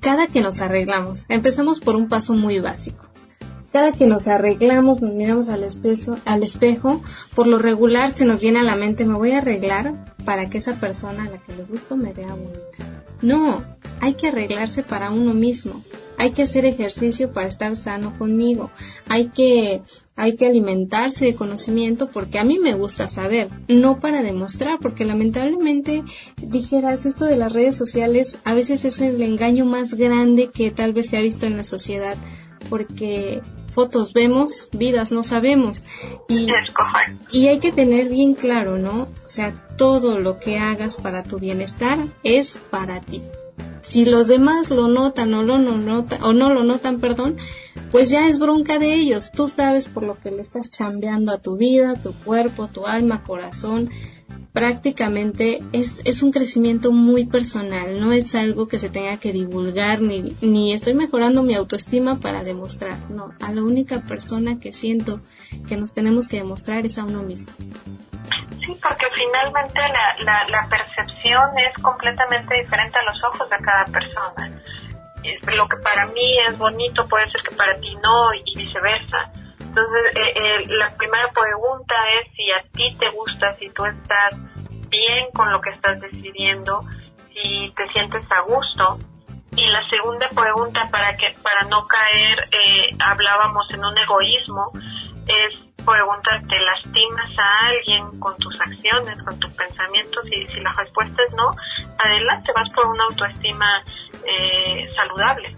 cada 0.00 0.26
que 0.26 0.40
nos 0.40 0.60
arreglamos, 0.60 1.26
empezamos 1.28 1.80
por 1.80 1.96
un 1.96 2.08
paso 2.08 2.34
muy 2.34 2.58
básico. 2.58 3.06
Cada 3.72 3.92
que 3.92 4.06
nos 4.06 4.26
arreglamos, 4.26 5.00
nos 5.00 5.12
miramos 5.12 5.48
al 5.48 5.62
espejo, 5.62 6.16
al 6.24 6.42
espejo, 6.42 7.00
por 7.34 7.46
lo 7.46 7.58
regular 7.58 8.10
se 8.10 8.24
nos 8.24 8.40
viene 8.40 8.58
a 8.58 8.64
la 8.64 8.74
mente, 8.74 9.04
me 9.04 9.16
voy 9.16 9.32
a 9.32 9.38
arreglar 9.38 10.14
para 10.24 10.50
que 10.50 10.58
esa 10.58 10.74
persona 10.80 11.24
a 11.24 11.30
la 11.30 11.38
que 11.38 11.54
le 11.54 11.64
gusto 11.64 11.96
me 11.96 12.12
vea 12.12 12.34
bonita. 12.34 13.04
No, 13.22 13.62
hay 14.00 14.14
que 14.14 14.28
arreglarse 14.28 14.82
para 14.82 15.10
uno 15.10 15.34
mismo. 15.34 15.84
Hay 16.18 16.32
que 16.32 16.42
hacer 16.42 16.64
ejercicio 16.64 17.32
para 17.32 17.46
estar 17.46 17.76
sano 17.76 18.18
conmigo. 18.18 18.70
Hay 19.08 19.26
que 19.28 19.82
hay 20.20 20.36
que 20.36 20.46
alimentarse 20.46 21.24
de 21.24 21.34
conocimiento 21.34 22.10
porque 22.10 22.38
a 22.38 22.44
mí 22.44 22.58
me 22.58 22.74
gusta 22.74 23.08
saber, 23.08 23.48
no 23.68 24.00
para 24.00 24.22
demostrar, 24.22 24.78
porque 24.78 25.06
lamentablemente 25.06 26.04
dijeras 26.42 27.06
esto 27.06 27.24
de 27.24 27.38
las 27.38 27.54
redes 27.54 27.74
sociales 27.74 28.38
a 28.44 28.52
veces 28.52 28.84
es 28.84 29.00
el 29.00 29.22
engaño 29.22 29.64
más 29.64 29.94
grande 29.94 30.50
que 30.52 30.70
tal 30.70 30.92
vez 30.92 31.08
se 31.08 31.16
ha 31.16 31.22
visto 31.22 31.46
en 31.46 31.56
la 31.56 31.64
sociedad, 31.64 32.18
porque 32.68 33.40
fotos 33.70 34.12
vemos, 34.12 34.68
vidas 34.72 35.10
no 35.10 35.22
sabemos. 35.22 35.84
Y, 36.28 36.48
y 37.32 37.46
hay 37.48 37.58
que 37.58 37.72
tener 37.72 38.10
bien 38.10 38.34
claro, 38.34 38.76
¿no? 38.76 39.04
O 39.04 39.28
sea, 39.28 39.54
todo 39.78 40.20
lo 40.20 40.38
que 40.38 40.58
hagas 40.58 40.96
para 40.96 41.22
tu 41.22 41.38
bienestar 41.38 41.98
es 42.24 42.58
para 42.70 43.00
ti. 43.00 43.22
Si 43.82 44.04
los 44.04 44.28
demás 44.28 44.70
lo 44.70 44.88
notan 44.88 45.32
o, 45.34 45.42
lo 45.42 45.58
no, 45.58 45.78
notan, 45.78 46.22
o 46.22 46.32
no 46.32 46.52
lo 46.52 46.64
notan, 46.64 47.00
perdón, 47.00 47.36
pues 47.90 48.10
ya 48.10 48.28
es 48.28 48.38
bronca 48.38 48.78
de 48.78 48.94
ellos. 48.94 49.32
Tú 49.32 49.48
sabes 49.48 49.88
por 49.88 50.02
lo 50.02 50.18
que 50.18 50.30
le 50.30 50.42
estás 50.42 50.70
chambeando 50.70 51.32
a 51.32 51.38
tu 51.38 51.56
vida, 51.56 51.94
tu 51.94 52.12
cuerpo, 52.12 52.68
tu 52.68 52.86
alma, 52.86 53.22
corazón. 53.24 53.90
Prácticamente 54.52 55.62
es, 55.72 56.02
es 56.04 56.22
un 56.22 56.32
crecimiento 56.32 56.90
muy 56.90 57.24
personal, 57.24 58.00
no 58.00 58.12
es 58.12 58.34
algo 58.34 58.66
que 58.66 58.78
se 58.78 58.90
tenga 58.90 59.16
que 59.16 59.32
divulgar 59.32 60.00
ni, 60.00 60.36
ni 60.40 60.72
estoy 60.72 60.94
mejorando 60.94 61.42
mi 61.42 61.54
autoestima 61.54 62.18
para 62.18 62.42
demostrar. 62.42 62.96
No, 63.10 63.32
a 63.40 63.52
la 63.52 63.62
única 63.62 64.00
persona 64.00 64.58
que 64.58 64.72
siento 64.72 65.20
que 65.68 65.76
nos 65.76 65.94
tenemos 65.94 66.28
que 66.28 66.38
demostrar 66.38 66.84
es 66.84 66.98
a 66.98 67.04
uno 67.04 67.22
mismo. 67.22 67.52
Sí, 68.58 68.76
porque 68.82 69.06
finalmente 69.14 69.80
la, 69.80 70.24
la, 70.24 70.48
la 70.48 70.68
percepción 70.68 71.50
es 71.58 71.82
completamente 71.82 72.54
diferente 72.56 72.98
a 72.98 73.04
los 73.04 73.22
ojos 73.24 73.48
de 73.48 73.56
cada 73.58 73.84
persona 73.86 74.60
lo 75.54 75.68
que 75.68 75.76
para 75.78 76.06
mí 76.06 76.38
es 76.48 76.56
bonito 76.56 77.06
puede 77.06 77.30
ser 77.30 77.42
que 77.42 77.54
para 77.54 77.76
ti 77.76 77.94
no 78.02 78.34
y 78.34 78.56
viceversa. 78.56 79.30
Entonces, 79.70 80.16
eh, 80.16 80.32
eh, 80.34 80.66
la 80.66 80.96
primera 80.96 81.30
pregunta 81.30 81.94
es 82.18 82.32
si 82.34 82.50
a 82.50 82.60
ti 82.72 82.96
te 82.98 83.08
gusta, 83.10 83.52
si 83.54 83.70
tú 83.70 83.84
estás 83.84 84.34
bien 84.88 85.30
con 85.32 85.52
lo 85.52 85.60
que 85.60 85.70
estás 85.70 86.00
decidiendo, 86.00 86.84
si 87.32 87.72
te 87.76 87.88
sientes 87.92 88.26
a 88.32 88.40
gusto. 88.40 88.98
Y 89.54 89.68
la 89.68 89.88
segunda 89.88 90.28
pregunta 90.30 90.88
para 90.90 91.16
que 91.16 91.36
para 91.44 91.68
no 91.68 91.86
caer, 91.86 92.48
eh, 92.50 92.96
hablábamos 92.98 93.64
en 93.70 93.84
un 93.84 93.96
egoísmo, 93.96 94.72
es 95.28 95.56
preguntar, 95.84 96.42
¿te 96.48 96.58
lastimas 96.58 97.38
a 97.38 97.68
alguien 97.68 98.18
con 98.18 98.36
tus 98.38 98.60
acciones, 98.60 99.22
con 99.22 99.38
tus 99.38 99.52
pensamientos? 99.52 100.26
Y 100.32 100.48
si 100.48 100.60
la 100.60 100.72
respuesta 100.72 101.22
es 101.22 101.32
no, 101.34 101.54
adelante, 101.96 102.52
vas 102.56 102.70
por 102.70 102.86
una 102.86 103.04
autoestima 103.04 103.84
eh, 104.26 104.90
saludable. 104.96 105.54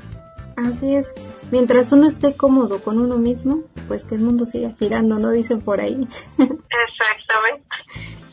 Así 0.56 0.96
es. 0.96 1.14
Mientras 1.50 1.92
uno 1.92 2.06
esté 2.06 2.36
cómodo 2.36 2.82
con 2.82 2.98
uno 2.98 3.16
mismo, 3.16 3.62
pues 3.88 4.04
que 4.04 4.14
el 4.14 4.22
mundo 4.22 4.46
siga 4.46 4.72
girando, 4.78 5.18
¿no? 5.18 5.30
Dicen 5.30 5.60
por 5.60 5.80
ahí. 5.80 6.06
Exactamente. 6.38 7.66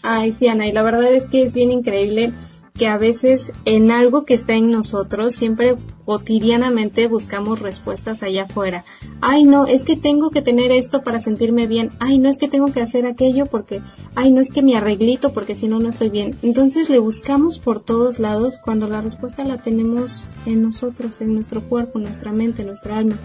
Ay, 0.01 0.31
sí, 0.31 0.47
Ana, 0.47 0.67
y 0.67 0.71
la 0.71 0.83
verdad 0.83 1.12
es 1.12 1.27
que 1.29 1.43
es 1.43 1.53
bien 1.53 1.71
increíble 1.71 2.31
que 2.79 2.87
a 2.87 2.97
veces 2.97 3.53
en 3.65 3.91
algo 3.91 4.25
que 4.25 4.33
está 4.33 4.53
en 4.53 4.71
nosotros 4.71 5.35
siempre 5.35 5.75
cotidianamente 6.05 7.07
buscamos 7.07 7.59
respuestas 7.59 8.23
allá 8.23 8.43
afuera. 8.43 8.85
Ay, 9.19 9.43
no, 9.43 9.67
es 9.67 9.83
que 9.83 9.97
tengo 9.97 10.31
que 10.31 10.41
tener 10.41 10.71
esto 10.71 11.03
para 11.03 11.19
sentirme 11.19 11.67
bien. 11.67 11.91
Ay, 11.99 12.19
no 12.19 12.29
es 12.29 12.37
que 12.37 12.47
tengo 12.47 12.71
que 12.71 12.81
hacer 12.81 13.05
aquello 13.05 13.45
porque, 13.47 13.81
ay, 14.15 14.31
no 14.31 14.39
es 14.39 14.49
que 14.49 14.61
me 14.61 14.77
arreglito 14.77 15.33
porque 15.33 15.55
si 15.55 15.67
no, 15.67 15.79
no 15.79 15.89
estoy 15.89 16.09
bien. 16.09 16.39
Entonces 16.41 16.89
le 16.89 16.99
buscamos 16.99 17.59
por 17.59 17.83
todos 17.83 18.17
lados 18.17 18.59
cuando 18.63 18.87
la 18.87 19.01
respuesta 19.01 19.43
la 19.43 19.57
tenemos 19.57 20.25
en 20.45 20.63
nosotros, 20.63 21.19
en 21.19 21.35
nuestro 21.35 21.61
cuerpo, 21.61 21.99
nuestra 21.99 22.31
mente, 22.31 22.63
nuestra 22.63 22.97
alma, 22.97 23.17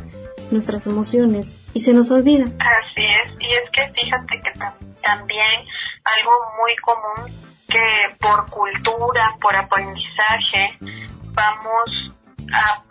nuestras 0.50 0.88
emociones 0.88 1.58
y 1.74 1.80
se 1.80 1.94
nos 1.94 2.10
olvida. 2.10 2.46
Así 2.46 3.04
es, 3.04 3.32
y 3.40 3.46
es 3.46 3.70
que 3.70 4.02
fíjate 4.02 4.34
que 4.42 4.60
también 5.00 5.60
algo 6.04 6.32
muy 6.58 6.74
común 6.82 7.53
que 7.74 8.16
por 8.20 8.48
cultura, 8.50 9.37
por 9.40 9.56
aprendizaje, 9.56 10.78
vamos 11.32 12.12
a, 12.52 12.82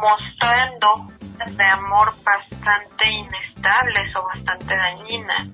mostrando 0.00 1.08
de 1.50 1.64
amor 1.64 2.14
bastante 2.22 3.10
inestables 3.10 4.14
o 4.14 4.22
bastante 4.22 4.76
dañinas. 4.76 5.48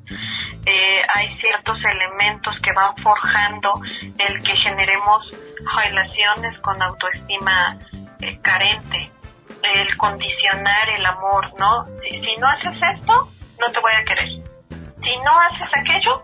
Eh, 0.67 1.01
hay 1.15 1.39
ciertos 1.41 1.79
elementos 1.83 2.55
que 2.63 2.73
van 2.73 2.95
forjando 2.99 3.81
el 4.19 4.43
que 4.43 4.55
generemos 4.57 5.33
relaciones 5.83 6.59
con 6.59 6.83
autoestima 6.83 7.79
eh, 8.21 8.39
carente, 8.43 9.11
el 9.63 9.97
condicionar 9.97 10.91
el 10.91 11.07
amor, 11.07 11.55
¿no? 11.59 11.85
Si, 12.03 12.21
si 12.21 12.37
no 12.37 12.47
haces 12.49 12.79
esto, 12.97 13.33
no 13.59 13.73
te 13.73 13.81
voy 13.81 13.93
a 13.93 14.05
querer 14.05 14.59
si 15.03 15.17
no 15.19 15.31
haces 15.41 15.69
aquello, 15.75 16.23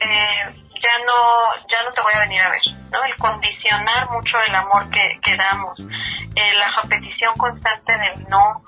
eh, 0.00 0.61
ya 0.82 0.98
no 1.06 1.68
ya 1.70 1.84
no 1.84 1.92
te 1.92 2.00
voy 2.00 2.12
a 2.14 2.20
venir 2.20 2.40
a 2.42 2.50
ver, 2.50 2.60
¿no? 2.90 3.02
El 3.04 3.16
condicionar 3.16 4.10
mucho 4.10 4.36
el 4.46 4.54
amor 4.54 4.90
que, 4.90 5.36
damos, 5.36 5.78
eh, 5.80 6.54
la 6.58 6.82
repetición 6.82 7.34
constante 7.36 7.92
del 7.96 8.28
no, 8.28 8.62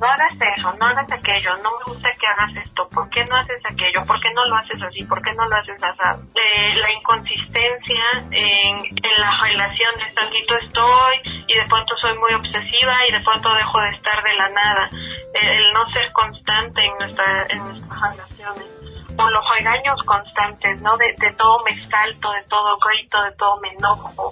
no 0.00 0.06
hagas 0.06 0.32
eso, 0.56 0.72
no 0.78 0.86
hagas 0.86 1.10
aquello, 1.12 1.56
no 1.58 1.70
me 1.78 1.92
gusta 1.92 2.10
que 2.18 2.26
hagas 2.26 2.56
esto, 2.64 2.88
¿por 2.88 3.10
qué 3.10 3.24
no 3.26 3.36
haces 3.36 3.60
aquello? 3.70 4.04
¿Por 4.06 4.20
qué 4.20 4.32
no 4.32 4.46
lo 4.46 4.56
haces 4.56 4.80
así? 4.82 5.04
¿Por 5.04 5.20
qué 5.22 5.32
no 5.34 5.46
lo 5.46 5.56
haces 5.56 5.82
así? 5.82 6.22
Eh, 6.34 6.74
la 6.76 6.90
inconsistencia 6.92 8.04
en, 8.30 8.78
en 8.78 9.20
las 9.20 9.40
relaciones, 9.40 10.14
tantito 10.14 10.56
estoy 10.58 11.44
y 11.46 11.54
de 11.54 11.66
pronto 11.68 11.94
soy 12.00 12.16
muy 12.18 12.32
obsesiva 12.32 12.94
y 13.08 13.12
de 13.12 13.20
pronto 13.20 13.52
dejo 13.54 13.80
de 13.80 13.90
estar 13.90 14.22
de 14.22 14.34
la 14.34 14.48
nada, 14.48 14.90
eh, 14.92 15.56
el 15.56 15.72
no 15.74 15.86
ser 15.92 16.10
constante 16.12 16.84
en, 16.84 16.98
nuestra, 16.98 17.46
en 17.50 17.64
nuestras 17.64 18.00
relaciones 18.10 18.77
o 19.18 19.30
los 19.30 19.44
regaños 19.56 20.00
constantes, 20.04 20.80
¿no? 20.80 20.96
De, 20.96 21.14
de 21.18 21.32
todo 21.32 21.58
me 21.64 21.84
salto, 21.86 22.30
de 22.32 22.40
todo 22.48 22.78
grito, 22.78 23.22
de 23.22 23.32
todo 23.32 23.60
me 23.60 23.68
enojo, 23.70 24.30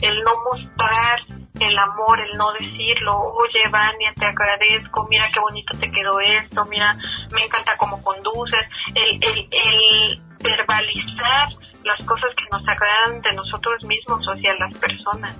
el 0.00 0.22
no 0.22 0.32
mostrar 0.50 1.20
el 1.60 1.78
amor, 1.78 2.20
el 2.20 2.36
no 2.36 2.52
decirlo, 2.52 3.16
oye 3.16 3.68
Vania, 3.70 4.12
te 4.16 4.26
agradezco, 4.26 5.06
mira 5.08 5.30
qué 5.32 5.38
bonito 5.38 5.78
te 5.78 5.90
quedó 5.90 6.18
esto, 6.18 6.64
mira, 6.64 6.96
me 7.32 7.44
encanta 7.44 7.76
cómo 7.76 8.02
conduces, 8.02 8.66
el, 8.94 9.22
el, 9.22 9.48
el 9.52 10.20
verbalizar 10.40 11.48
las 11.84 12.02
cosas 12.04 12.30
que 12.36 12.44
nos 12.50 12.66
agradan 12.66 13.20
de 13.20 13.32
nosotros 13.34 13.84
mismos 13.84 14.26
hacia 14.26 14.54
las 14.54 14.74
personas, 14.78 15.36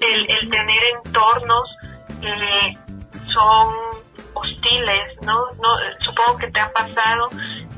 el, 0.00 0.26
el 0.28 0.50
tener 0.50 0.82
entornos 1.04 1.76
que 2.20 2.78
son 3.32 3.74
hostiles, 4.38 5.20
¿no? 5.22 5.38
no 5.62 5.76
Supongo 6.00 6.38
que 6.38 6.50
te 6.50 6.60
ha 6.60 6.72
pasado 6.72 7.28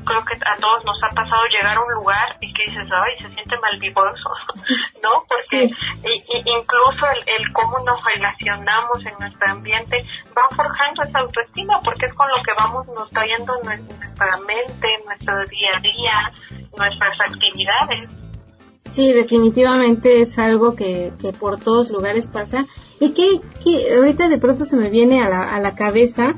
creo 0.05 0.25
que 0.25 0.33
a 0.33 0.55
todos 0.57 0.83
nos 0.85 0.97
ha 1.03 1.09
pasado 1.09 1.43
llegar 1.47 1.77
a 1.77 1.81
un 1.81 1.93
lugar 1.93 2.37
y 2.41 2.53
que 2.53 2.63
dices, 2.65 2.87
ay, 2.91 3.13
se 3.21 3.33
siente 3.33 3.57
malvivoso, 3.59 4.29
¿no? 5.03 5.25
Porque 5.27 5.71
incluso 6.45 7.05
el, 7.25 7.51
cómo 7.53 7.79
nos 7.79 8.03
relacionamos 8.13 8.99
en 9.05 9.13
nuestro 9.19 9.51
ambiente 9.51 10.05
va 10.37 10.55
forjando 10.55 11.03
esa 11.03 11.19
autoestima, 11.19 11.81
porque 11.83 12.07
es 12.07 12.13
con 12.13 12.27
lo 12.29 12.43
que 12.43 12.53
vamos 12.57 12.87
nutriendo 12.87 13.53
nuestra 13.63 14.37
mente, 14.47 14.87
nuestro 15.05 15.45
día 15.45 15.77
a 15.77 15.79
día, 15.79 16.33
nuestras 16.77 17.21
actividades. 17.21 18.09
Sí, 18.85 19.13
definitivamente 19.13 20.21
es 20.21 20.37
algo 20.37 20.75
que, 20.75 21.13
que 21.21 21.31
por 21.31 21.57
todos 21.57 21.91
lugares 21.91 22.27
pasa. 22.27 22.65
Y 22.99 23.13
que, 23.13 23.39
que 23.63 23.95
ahorita 23.95 24.27
de 24.27 24.37
pronto 24.37 24.65
se 24.65 24.75
me 24.75 24.89
viene 24.89 25.23
a 25.23 25.29
la, 25.29 25.49
a 25.49 25.59
la 25.59 25.75
cabeza, 25.75 26.35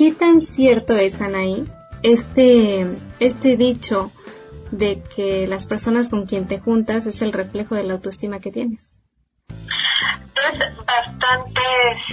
¿qué 0.00 0.12
tan 0.12 0.40
cierto 0.40 0.96
es, 0.96 1.20
Anaí, 1.20 1.62
este, 2.02 2.86
este 3.18 3.58
dicho 3.58 4.10
de 4.70 5.02
que 5.14 5.46
las 5.46 5.66
personas 5.66 6.08
con 6.08 6.24
quien 6.24 6.48
te 6.48 6.58
juntas 6.58 7.04
es 7.04 7.20
el 7.20 7.34
reflejo 7.34 7.74
de 7.74 7.82
la 7.82 7.92
autoestima 7.92 8.40
que 8.40 8.50
tienes? 8.50 9.02
Es 9.50 10.86
bastante 10.86 11.60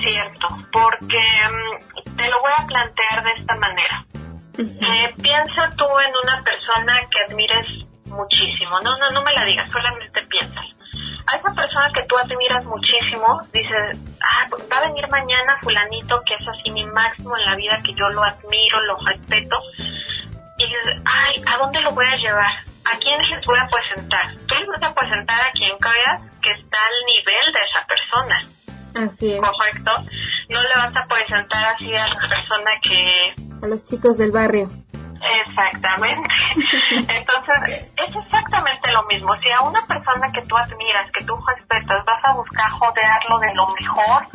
cierto, 0.01 0.47
porque 0.69 1.17
mm, 1.17 2.17
te 2.17 2.29
lo 2.29 2.41
voy 2.41 2.51
a 2.57 2.67
plantear 2.67 3.23
de 3.23 3.31
esta 3.39 3.55
manera. 3.55 4.05
Eh, 4.57 5.15
piensa 5.21 5.73
tú 5.77 5.85
en 5.85 6.13
una 6.25 6.43
persona 6.43 6.99
que 7.09 7.31
admires 7.31 7.85
muchísimo. 8.07 8.81
No, 8.83 8.97
no, 8.97 9.11
no 9.11 9.23
me 9.23 9.31
la 9.31 9.45
digas, 9.45 9.69
solamente 9.71 10.23
piensas. 10.23 10.76
A 11.27 11.35
esa 11.35 11.53
persona 11.53 11.91
que 11.93 12.03
tú 12.03 12.15
admiras 12.17 12.63
muchísimo, 12.63 13.41
dices, 13.53 13.97
ah, 14.21 14.47
va 14.71 14.77
a 14.77 14.87
venir 14.87 15.09
mañana 15.09 15.57
fulanito 15.61 16.21
que 16.25 16.35
es 16.35 16.47
así 16.47 16.71
mi 16.71 16.85
máximo 16.85 17.37
en 17.37 17.45
la 17.45 17.55
vida, 17.55 17.81
que 17.83 17.93
yo 17.93 18.09
lo 18.09 18.23
admiro, 18.23 18.81
lo 18.85 18.97
respeto. 19.05 19.59
Y 20.57 20.65
dices, 20.65 21.01
ay, 21.05 21.43
¿a 21.45 21.57
dónde 21.57 21.81
lo 21.81 21.91
voy 21.91 22.05
a 22.05 22.15
llevar? 22.15 22.51
¿A 22.85 22.97
quién 22.99 23.19
les 23.19 23.45
voy 23.45 23.59
a 23.59 23.67
presentar? 23.67 24.37
Tú 24.47 24.55
les 24.55 24.67
vas 24.67 24.89
a 24.89 24.95
presentar 24.95 25.39
a 25.41 25.51
quien 25.51 25.77
creas 25.77 26.21
que 26.41 26.51
está 26.51 26.77
al 26.79 27.05
nivel 27.05 27.53
de 27.53 27.59
esa 27.69 27.85
persona. 27.85 28.47
Así 28.95 29.33
es. 29.33 29.41
Correcto. 29.41 29.91
No 30.49 30.61
le 30.61 30.75
vas 30.75 30.95
a 30.95 31.07
presentar 31.07 31.75
así 31.75 31.93
a 31.93 32.07
la 32.07 32.19
persona 32.19 32.71
que... 32.81 33.35
A 33.61 33.67
los 33.67 33.83
chicos 33.83 34.17
del 34.17 34.31
barrio. 34.31 34.71
Exactamente. 35.21 36.29
Entonces, 36.91 37.93
es 37.97 38.15
exactamente 38.15 38.91
lo 38.91 39.03
mismo. 39.03 39.35
Si 39.37 39.49
a 39.51 39.61
una 39.61 39.81
persona 39.85 40.31
que 40.31 40.41
tú 40.43 40.55
admiras, 40.57 41.11
que 41.11 41.23
tú 41.23 41.37
respetas, 41.47 42.05
vas 42.05 42.23
a 42.23 42.33
buscar 42.33 42.69
jodearlo 42.71 43.39
de 43.39 43.53
lo 43.55 43.67
mejor, 43.69 44.27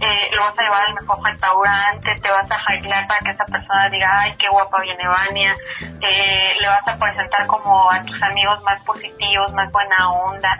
eh, 0.00 0.30
lo 0.32 0.42
vas 0.42 0.58
a 0.58 0.62
llevar 0.62 0.86
al 0.86 0.94
mejor 0.94 1.22
restaurante, 1.22 2.20
te 2.20 2.30
vas 2.30 2.50
a 2.50 2.54
arreglar 2.54 3.06
para 3.06 3.20
que 3.20 3.30
esa 3.32 3.44
persona 3.44 3.90
diga, 3.90 4.20
ay, 4.20 4.34
qué 4.38 4.48
guapa 4.48 4.80
viene 4.80 5.06
Vania, 5.06 5.54
eh, 5.80 6.56
le 6.58 6.68
vas 6.68 6.88
a 6.88 6.98
presentar 6.98 7.46
como 7.46 7.90
a 7.90 8.02
tus 8.04 8.22
amigos 8.22 8.62
más 8.62 8.80
positivos, 8.82 9.52
más 9.52 9.70
buena 9.70 10.10
onda. 10.10 10.58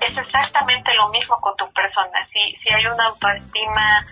Es 0.00 0.16
exactamente 0.16 0.94
lo 0.94 1.08
mismo 1.08 1.40
con 1.40 1.56
tu 1.56 1.70
persona. 1.72 2.28
Si, 2.32 2.56
si 2.62 2.74
hay 2.74 2.86
una 2.86 3.06
autoestima 3.06 4.04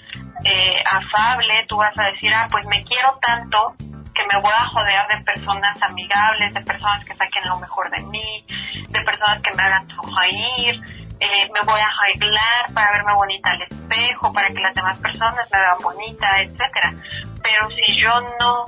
eh, 0.45 0.83
afable, 0.91 1.67
tú 1.69 1.77
vas 1.77 1.97
a 1.99 2.11
decir, 2.11 2.33
ah, 2.35 2.49
pues 2.51 2.65
me 2.67 2.83
quiero 2.85 3.19
tanto 3.21 3.77
que 4.21 4.27
me 4.27 4.41
voy 4.41 4.53
a 4.53 4.67
jodear 4.67 5.09
de 5.09 5.25
personas 5.25 5.83
amigables, 5.83 6.53
de 6.53 6.61
personas 6.61 7.05
que 7.05 7.15
saquen 7.15 7.49
lo 7.49 7.59
mejor 7.59 7.91
de 7.91 8.03
mí, 8.03 8.45
de 8.89 9.01
personas 9.01 9.41
que 9.41 9.55
me 9.55 9.63
hagan 9.63 9.89
sonreír, 9.89 10.81
eh, 11.21 11.51
me 11.53 11.61
voy 11.63 11.81
a 11.81 11.89
arreglar 11.89 12.75
para 12.75 12.93
verme 12.93 13.15
bonita 13.15 13.51
al 13.51 13.63
espejo, 13.63 14.33
para 14.33 14.49
que 14.49 14.61
las 14.61 14.75
demás 14.75 14.99
personas 14.99 15.49
me 15.51 15.59
vean 15.59 15.79
bonita, 15.83 16.43
etcétera. 16.43 16.95
Pero 17.43 17.71
si 17.71 18.01
yo 18.01 18.11
no 18.39 18.65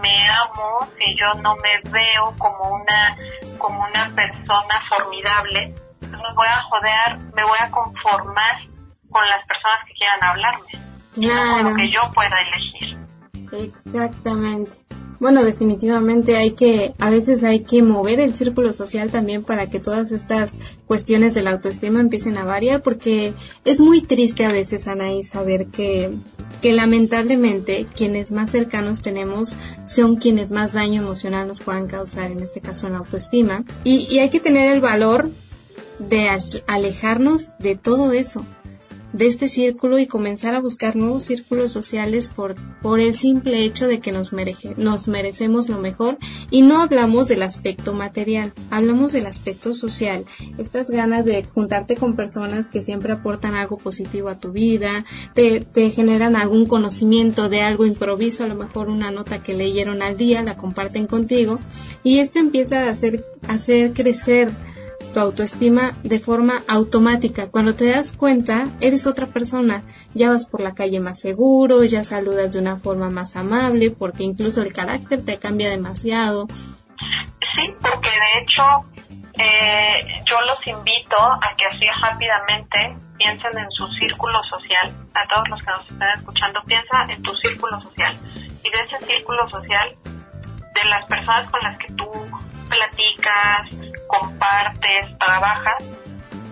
me 0.00 0.28
amo, 0.28 0.88
si 0.98 1.16
yo 1.18 1.40
no 1.40 1.56
me 1.56 1.90
veo 1.90 2.34
como 2.38 2.70
una, 2.70 3.16
como 3.58 3.84
una 3.84 4.10
persona 4.14 4.80
formidable, 4.88 5.74
pues 6.00 6.12
me 6.12 6.34
voy 6.34 6.46
a 6.46 6.62
jodear, 6.62 7.18
me 7.34 7.44
voy 7.44 7.58
a 7.60 7.70
conformar 7.70 8.56
con 9.10 9.28
las 9.28 9.46
personas 9.46 9.80
que 9.86 9.94
quieran 9.94 10.24
hablarme, 10.24 10.72
con 11.14 11.64
lo 11.64 11.76
que 11.76 11.90
yo 11.90 12.10
pueda 12.12 12.36
elegir. 12.40 12.98
Exactamente. 13.52 14.83
Bueno, 15.20 15.44
definitivamente 15.44 16.36
hay 16.36 16.52
que, 16.52 16.94
a 16.98 17.10
veces 17.10 17.42
hay 17.44 17.60
que 17.60 17.82
mover 17.82 18.20
el 18.20 18.34
círculo 18.34 18.72
social 18.72 19.10
también 19.10 19.42
para 19.44 19.70
que 19.70 19.80
todas 19.80 20.12
estas 20.12 20.56
cuestiones 20.86 21.34
de 21.34 21.42
la 21.42 21.52
autoestima 21.52 22.00
empiecen 22.00 22.36
a 22.36 22.44
variar, 22.44 22.82
porque 22.82 23.32
es 23.64 23.80
muy 23.80 24.02
triste 24.02 24.44
a 24.44 24.52
veces, 24.52 24.88
Anaí, 24.88 25.22
saber 25.22 25.66
que, 25.66 26.10
que 26.60 26.72
lamentablemente 26.72 27.86
quienes 27.94 28.32
más 28.32 28.50
cercanos 28.50 29.02
tenemos 29.02 29.56
son 29.84 30.16
quienes 30.16 30.50
más 30.50 30.74
daño 30.74 31.02
emocional 31.02 31.48
nos 31.48 31.60
puedan 31.60 31.86
causar, 31.86 32.30
en 32.30 32.40
este 32.40 32.60
caso 32.60 32.86
en 32.86 32.94
la 32.94 33.00
autoestima. 33.00 33.64
Y, 33.84 34.06
y 34.10 34.18
hay 34.18 34.30
que 34.30 34.40
tener 34.40 34.72
el 34.72 34.80
valor 34.80 35.30
de 35.98 36.28
alejarnos 36.66 37.52
de 37.58 37.76
todo 37.76 38.12
eso, 38.12 38.44
de 39.14 39.28
este 39.28 39.48
círculo 39.48 39.98
y 40.00 40.06
comenzar 40.06 40.56
a 40.56 40.60
buscar 40.60 40.96
nuevos 40.96 41.22
círculos 41.22 41.70
sociales 41.70 42.28
por, 42.28 42.56
por 42.82 42.98
el 43.00 43.14
simple 43.14 43.64
hecho 43.64 43.86
de 43.86 44.00
que 44.00 44.10
nos, 44.10 44.32
merece, 44.32 44.74
nos 44.76 45.06
merecemos 45.08 45.68
lo 45.68 45.78
mejor. 45.78 46.18
Y 46.50 46.62
no 46.62 46.82
hablamos 46.82 47.28
del 47.28 47.42
aspecto 47.42 47.94
material, 47.94 48.52
hablamos 48.70 49.12
del 49.12 49.26
aspecto 49.26 49.72
social, 49.72 50.24
estas 50.58 50.90
ganas 50.90 51.24
de 51.24 51.44
juntarte 51.44 51.96
con 51.96 52.16
personas 52.16 52.68
que 52.68 52.82
siempre 52.82 53.12
aportan 53.12 53.54
algo 53.54 53.78
positivo 53.78 54.28
a 54.28 54.40
tu 54.40 54.50
vida, 54.50 55.04
te, 55.32 55.60
te 55.60 55.90
generan 55.90 56.34
algún 56.34 56.66
conocimiento 56.66 57.48
de 57.48 57.62
algo 57.62 57.86
improviso, 57.86 58.42
a 58.42 58.48
lo 58.48 58.56
mejor 58.56 58.90
una 58.90 59.12
nota 59.12 59.42
que 59.42 59.54
leyeron 59.54 60.02
al 60.02 60.16
día, 60.16 60.42
la 60.42 60.56
comparten 60.56 61.06
contigo. 61.06 61.60
Y 62.02 62.18
esto 62.18 62.40
empieza 62.40 62.82
a 62.82 62.90
hacer, 62.90 63.24
a 63.46 63.54
hacer 63.54 63.92
crecer 63.92 64.50
tu 65.14 65.20
autoestima 65.20 65.94
de 66.02 66.20
forma 66.20 66.62
automática. 66.68 67.50
Cuando 67.50 67.74
te 67.74 67.90
das 67.90 68.12
cuenta, 68.14 68.66
eres 68.80 69.06
otra 69.06 69.26
persona. 69.26 69.82
Ya 70.12 70.28
vas 70.30 70.44
por 70.44 70.60
la 70.60 70.74
calle 70.74 71.00
más 71.00 71.18
seguro, 71.18 71.84
ya 71.84 72.04
saludas 72.04 72.52
de 72.52 72.58
una 72.58 72.76
forma 72.76 73.08
más 73.08 73.36
amable, 73.36 73.90
porque 73.90 74.24
incluso 74.24 74.60
el 74.60 74.74
carácter 74.74 75.24
te 75.24 75.38
cambia 75.38 75.70
demasiado. 75.70 76.48
Sí, 76.48 77.74
porque 77.80 78.10
de 78.10 78.42
hecho 78.42 78.62
eh, 79.38 80.22
yo 80.26 80.40
los 80.42 80.66
invito 80.66 81.16
a 81.16 81.54
que 81.56 81.64
así 81.66 81.86
rápidamente 82.02 82.96
piensen 83.16 83.56
en 83.56 83.70
su 83.70 83.86
círculo 83.92 84.42
social. 84.44 84.92
A 85.14 85.26
todos 85.28 85.48
los 85.48 85.60
que 85.60 85.70
nos 85.70 85.90
están 85.90 86.18
escuchando, 86.18 86.60
piensa 86.66 87.06
en 87.08 87.22
tu 87.22 87.32
círculo 87.34 87.80
social. 87.80 88.14
Y 88.62 88.70
de 88.70 88.80
ese 88.80 89.06
círculo 89.06 89.48
social, 89.48 89.96
de 90.74 90.84
las 90.90 91.04
personas 91.06 91.50
con 91.50 91.60
las 91.62 91.78
que 91.78 91.92
tú 91.94 92.10
platicas, 92.68 93.93
compartes, 94.06 95.18
trabajas, 95.18 95.82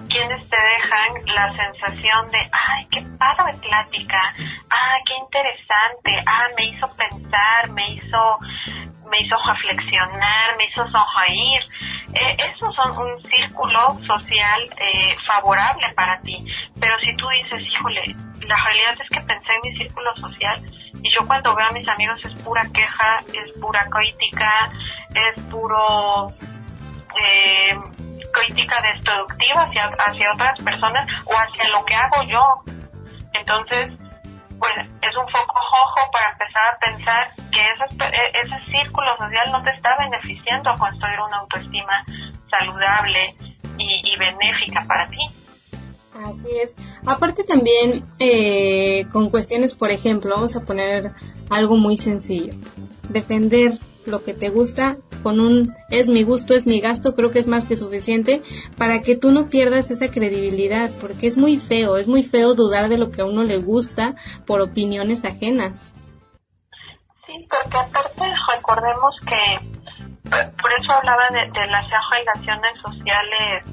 quienes 0.09 0.49
te 0.49 0.57
dejan 0.57 1.25
la 1.35 1.53
sensación 1.57 2.31
de, 2.31 2.39
ay, 2.39 2.87
qué 2.91 3.03
padre 3.19 3.55
plática, 3.55 4.35
ah, 4.71 4.97
qué 5.07 5.15
interesante, 5.15 6.23
ah, 6.27 6.49
me 6.57 6.67
hizo 6.67 6.95
pensar, 6.95 7.71
me 7.71 7.95
hizo, 7.95 8.39
me 9.11 9.21
hizo 9.21 9.37
reflexionar, 9.47 10.57
me 10.59 10.65
hizo 10.65 10.87
sonreír. 10.91 11.63
Eh, 12.15 12.37
esos 12.53 12.75
son 12.75 12.99
un 12.99 13.23
círculo 13.25 13.99
social 14.07 14.63
eh, 14.79 15.17
favorable 15.27 15.93
para 15.95 16.21
ti. 16.21 16.45
Pero 16.79 16.95
si 17.01 17.17
tú 17.17 17.27
dices, 17.29 17.67
híjole, 17.67 18.15
la 18.47 18.57
realidad 18.65 18.95
es 19.01 19.09
que 19.09 19.21
pensé 19.23 19.47
en 19.55 19.73
mi 19.73 19.79
círculo 19.79 20.15
social 20.17 20.63
y 21.03 21.11
yo 21.11 21.27
cuando 21.27 21.55
veo 21.55 21.67
a 21.67 21.73
mis 21.73 21.89
amigos 21.89 22.19
es 22.25 22.43
pura 22.43 22.65
queja, 22.73 23.23
es 23.33 23.61
pura 23.61 23.89
crítica, 23.91 24.69
es 25.15 25.43
puro 25.45 26.29
eh, 27.17 27.77
crítica 28.33 28.77
destructiva 28.95 29.63
hacia, 29.63 29.85
hacia 29.87 30.33
otras 30.33 30.61
personas 30.61 31.07
o 31.25 31.33
hacia 31.35 31.69
lo 31.71 31.85
que 31.85 31.95
hago 31.95 32.23
yo. 32.25 32.75
Entonces, 33.35 33.91
pues 34.59 34.73
es 34.79 35.17
un 35.17 35.27
foco 35.27 35.55
rojo 35.55 36.11
para 36.13 36.31
empezar 36.31 36.75
a 36.75 36.79
pensar 36.79 37.33
que 37.51 37.61
e, 37.61 38.41
ese 38.41 38.71
círculo 38.71 39.17
social 39.19 39.51
no 39.51 39.63
te 39.63 39.71
está 39.71 39.97
beneficiando 39.99 40.71
a 40.71 40.77
construir 40.77 41.19
una 41.21 41.39
autoestima 41.39 42.05
saludable 42.51 43.35
y, 43.79 44.17
benéfica 44.19 44.85
para 44.87 45.09
ti. 45.09 45.19
Así 46.15 46.49
es. 46.63 46.77
Aparte 47.07 47.43
también 47.43 48.05
eh, 48.21 49.07
con 49.11 49.31
cuestiones, 49.31 49.75
por 49.75 49.91
ejemplo, 49.91 50.35
vamos 50.35 50.55
a 50.55 50.61
poner 50.61 51.11
algo 51.51 51.77
muy 51.77 51.97
sencillo. 51.97 52.55
Defender 53.09 53.73
lo 54.07 54.25
que 54.25 54.35
te 54.35 54.49
gusta 54.49 54.97
con 55.23 55.41
un 55.41 55.75
es 55.91 56.09
mi 56.09 56.23
gusto, 56.23 56.55
es 56.55 56.67
mi 56.67 56.81
gasto, 56.81 57.15
creo 57.15 57.31
que 57.31 57.39
es 57.39 57.47
más 57.47 57.65
que 57.65 57.77
suficiente 57.77 58.43
para 58.77 59.03
que 59.03 59.17
tú 59.17 59.31
no 59.31 59.49
pierdas 59.49 59.91
esa 59.91 60.11
credibilidad, 60.11 60.91
porque 61.01 61.27
es 61.27 61.37
muy 61.37 61.59
feo, 61.59 61.97
es 61.97 62.07
muy 62.07 62.23
feo 62.23 62.55
dudar 62.55 62.89
de 62.89 62.99
lo 62.99 63.11
que 63.11 63.23
a 63.23 63.25
uno 63.25 63.43
le 63.45 63.59
gusta 63.59 64.15
por 64.47 64.61
opiniones 64.61 65.25
ajenas. 65.25 65.95
Sí, 67.27 67.47
porque 67.49 67.79
aparte 67.79 68.35
recordemos 68.57 69.15
que, 69.27 69.69
por 70.31 70.73
eso 70.81 70.93
hablaba 70.93 71.29
de, 71.31 71.61
de 71.61 71.67
las 71.69 71.87
relaciones 72.11 72.73
sociales 72.85 73.65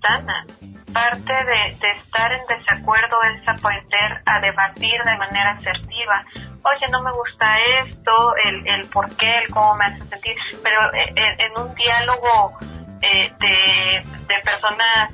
sanas 0.00 0.46
parte 0.92 1.32
de, 1.32 1.76
de, 1.80 1.90
estar 1.92 2.32
en 2.32 2.40
desacuerdo 2.46 3.16
es 3.22 3.48
aprender 3.48 4.22
a 4.26 4.40
debatir 4.40 5.02
de 5.04 5.16
manera 5.16 5.50
asertiva. 5.52 6.24
Oye, 6.62 6.88
no 6.90 7.02
me 7.02 7.12
gusta 7.12 7.58
esto, 7.84 8.34
el, 8.44 8.66
el 8.66 8.86
por 8.88 9.14
qué, 9.16 9.38
el 9.38 9.48
cómo 9.52 9.76
me 9.76 9.86
hace 9.86 10.02
sentir, 10.08 10.36
pero 10.62 10.92
en, 10.94 11.18
eh, 11.18 11.36
en 11.38 11.58
un 11.62 11.74
diálogo 11.74 12.58
eh, 13.00 13.32
de, 13.38 14.04
de 14.26 14.42
personas 14.42 15.12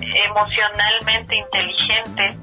emocionalmente 0.00 1.36
inteligentes 1.36 2.36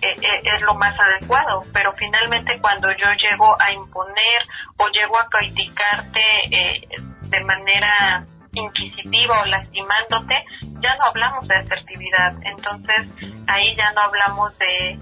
eh, 0.00 0.14
eh, 0.22 0.42
es 0.44 0.60
lo 0.62 0.74
más 0.74 0.94
adecuado, 0.98 1.64
pero 1.72 1.92
finalmente 1.98 2.60
cuando 2.60 2.88
yo 2.92 3.12
llego 3.14 3.60
a 3.60 3.72
imponer 3.72 4.46
o 4.76 4.88
llego 4.90 5.18
a 5.18 5.28
criticarte 5.28 6.20
eh, 6.52 6.88
de 7.22 7.44
manera 7.44 8.24
inquisitiva 8.52 9.42
o 9.42 9.46
lastimándote, 9.46 10.44
ya 10.80 10.96
no 10.96 11.04
hablamos 11.06 11.48
de 11.48 11.56
asertividad. 11.56 12.34
Entonces 12.42 13.08
ahí 13.48 13.74
ya 13.74 13.92
no 13.92 14.02
hablamos 14.02 14.56
de, 14.58 15.00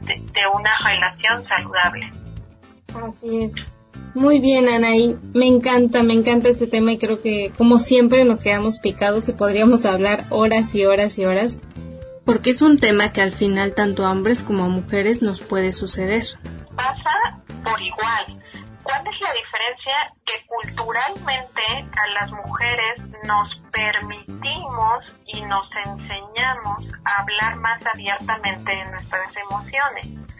de, 0.00 0.46
una 0.52 0.76
relación 0.84 1.46
saludable. 1.46 2.10
Así 2.94 3.44
es. 3.44 3.52
Muy 4.14 4.40
bien, 4.40 4.68
Anaí. 4.68 5.16
Me 5.34 5.46
encanta, 5.46 6.02
me 6.02 6.14
encanta 6.14 6.48
este 6.48 6.66
tema 6.66 6.92
y 6.92 6.98
creo 6.98 7.20
que 7.20 7.52
como 7.56 7.78
siempre 7.78 8.24
nos 8.24 8.40
quedamos 8.40 8.78
picados 8.78 9.28
y 9.28 9.32
podríamos 9.32 9.84
hablar 9.84 10.24
horas 10.30 10.74
y 10.74 10.84
horas 10.84 11.18
y 11.18 11.24
horas 11.24 11.60
porque 12.24 12.50
es 12.50 12.62
un 12.62 12.78
tema 12.78 13.12
que 13.12 13.20
al 13.20 13.32
final 13.32 13.74
tanto 13.74 14.06
a 14.06 14.10
hombres 14.10 14.42
como 14.42 14.64
a 14.64 14.68
mujeres 14.68 15.22
nos 15.22 15.40
puede 15.40 15.72
suceder. 15.72 16.22
Pasa 16.76 17.40
por 17.64 17.80
igual. 17.80 18.42
¿Cuál 18.82 19.00
es 19.06 19.20
la 19.20 19.32
diferencia? 19.32 20.14
Que 20.26 20.46
culturalmente 20.46 21.62
a 21.92 22.20
las 22.20 22.30
mujeres 22.30 23.02
nos 23.24 23.62
permitimos 23.72 25.04
y 25.26 25.40
nos 25.42 25.64
enseñamos 25.84 26.84
a 27.04 27.20
hablar 27.20 27.56
más 27.56 27.84
abiertamente 27.86 28.70
de 28.70 28.84
nuestras 28.90 29.30
emociones. 29.36 30.31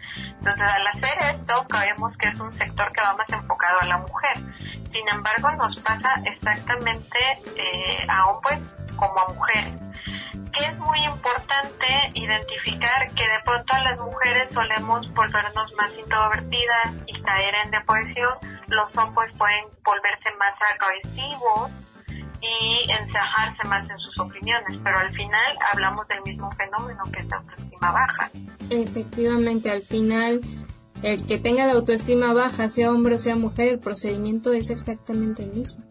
Entonces, 0.45 0.75
al 0.75 0.87
hacer 0.87 1.35
esto, 1.35 1.67
creemos 1.69 2.17
que 2.17 2.27
es 2.27 2.37
un 2.37 2.53
sector 2.57 2.91
que 2.91 3.01
va 3.01 3.15
más 3.15 3.29
enfocado 3.29 3.79
a 3.79 3.85
la 3.85 3.97
mujer. 3.99 4.37
Sin 4.91 5.07
embargo, 5.07 5.51
nos 5.51 5.79
pasa 5.79 6.21
exactamente 6.25 7.17
eh, 7.55 8.05
a 8.09 8.25
hombres 8.27 8.59
como 8.97 9.19
a 9.21 9.33
mujeres 9.33 9.73
que 10.51 10.65
es 10.65 10.77
muy 10.77 11.03
importante 11.03 11.87
identificar 12.13 13.09
que 13.15 13.23
de 13.23 13.39
pronto 13.43 13.73
las 13.83 13.99
mujeres 13.99 14.49
solemos 14.53 15.11
volvernos 15.13 15.73
más 15.73 15.89
introvertidas 15.97 16.93
y 17.07 17.19
caer 17.23 17.55
en 17.65 17.71
depresión, 17.71 18.37
los 18.67 18.95
hombres 18.95 19.33
pueden 19.35 19.65
volverse 19.83 20.29
más 20.37 20.53
agresivos 20.73 21.71
y 22.43 22.91
encajarse 22.91 23.67
más 23.67 23.89
en 23.89 23.97
sus 23.99 24.19
opiniones, 24.19 24.77
pero 24.83 24.97
al 24.97 25.11
final 25.13 25.57
hablamos 25.71 26.07
del 26.07 26.21
mismo 26.23 26.51
fenómeno 26.51 27.03
que 27.11 27.21
es 27.21 27.27
la 27.27 27.37
autoestima 27.37 27.91
baja. 27.91 28.29
Efectivamente, 28.69 29.71
al 29.71 29.81
final 29.81 30.41
el 31.03 31.25
que 31.25 31.37
tenga 31.37 31.65
la 31.67 31.73
autoestima 31.73 32.33
baja, 32.33 32.69
sea 32.69 32.91
hombre 32.91 33.15
o 33.15 33.19
sea 33.19 33.35
mujer, 33.35 33.67
el 33.67 33.79
procedimiento 33.79 34.53
es 34.53 34.69
exactamente 34.69 35.43
el 35.43 35.51
mismo. 35.51 35.83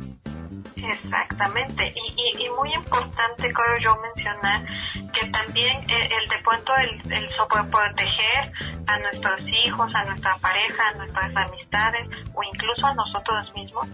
Exactamente, 0.75 1.95
y, 1.95 2.45
y, 2.45 2.49
muy 2.51 2.73
importante 2.75 3.53
creo 3.53 3.79
yo 3.79 3.97
mencionar 4.03 4.67
que 5.13 5.27
también 5.29 5.77
eh, 5.89 6.09
el, 6.21 6.29
de 6.29 6.39
pronto 6.43 6.73
el, 6.77 7.13
el 7.13 7.29
proteger 7.71 8.53
a 8.87 8.99
nuestros 8.99 9.41
hijos, 9.65 9.95
a 9.95 10.05
nuestra 10.07 10.37
pareja, 10.39 10.89
a 10.89 10.97
nuestras 10.97 11.37
amistades 11.37 12.09
o 12.35 12.43
incluso 12.43 12.87
a 12.87 12.95
nosotros 12.95 13.53
mismos, 13.55 13.87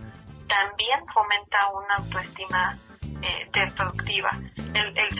también 0.48 1.00
fomenta 1.12 1.58
una 1.70 1.94
autoestima 1.96 2.76
eh, 3.22 3.48
destructiva. 3.52 4.30
El, 4.56 4.96
el 4.96 5.18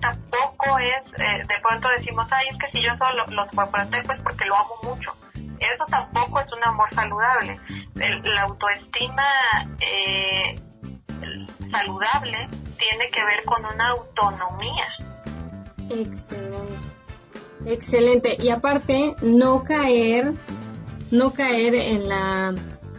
tampoco 0.00 0.78
es, 0.78 1.20
eh, 1.20 1.42
de 1.48 1.60
pronto 1.62 1.88
decimos, 1.98 2.26
ay, 2.30 2.46
es 2.50 2.58
que 2.58 2.78
si 2.78 2.84
yo 2.84 2.96
solo 2.98 3.26
lo 3.28 3.50
sobreprotejo 3.50 4.12
es 4.12 4.22
porque 4.22 4.44
lo 4.44 4.56
amo 4.56 4.74
mucho. 4.82 5.16
Eso 5.58 5.84
tampoco 5.88 6.40
es 6.40 6.52
un 6.52 6.62
amor 6.64 6.88
saludable. 6.94 7.58
la 7.94 8.42
autoestima 8.42 9.24
eh, 9.80 10.60
saludable 11.70 12.48
tiene 12.78 13.10
que 13.10 13.24
ver 13.24 13.42
con 13.44 13.64
una 13.64 13.88
autonomía. 13.88 14.86
Excelente. 15.90 16.74
Excelente. 17.64 18.36
Y 18.38 18.50
aparte, 18.50 19.16
no 19.22 19.64
caer, 19.64 20.34
no 21.10 21.32
caer 21.32 21.74
en 21.74 22.08
la, 22.08 22.54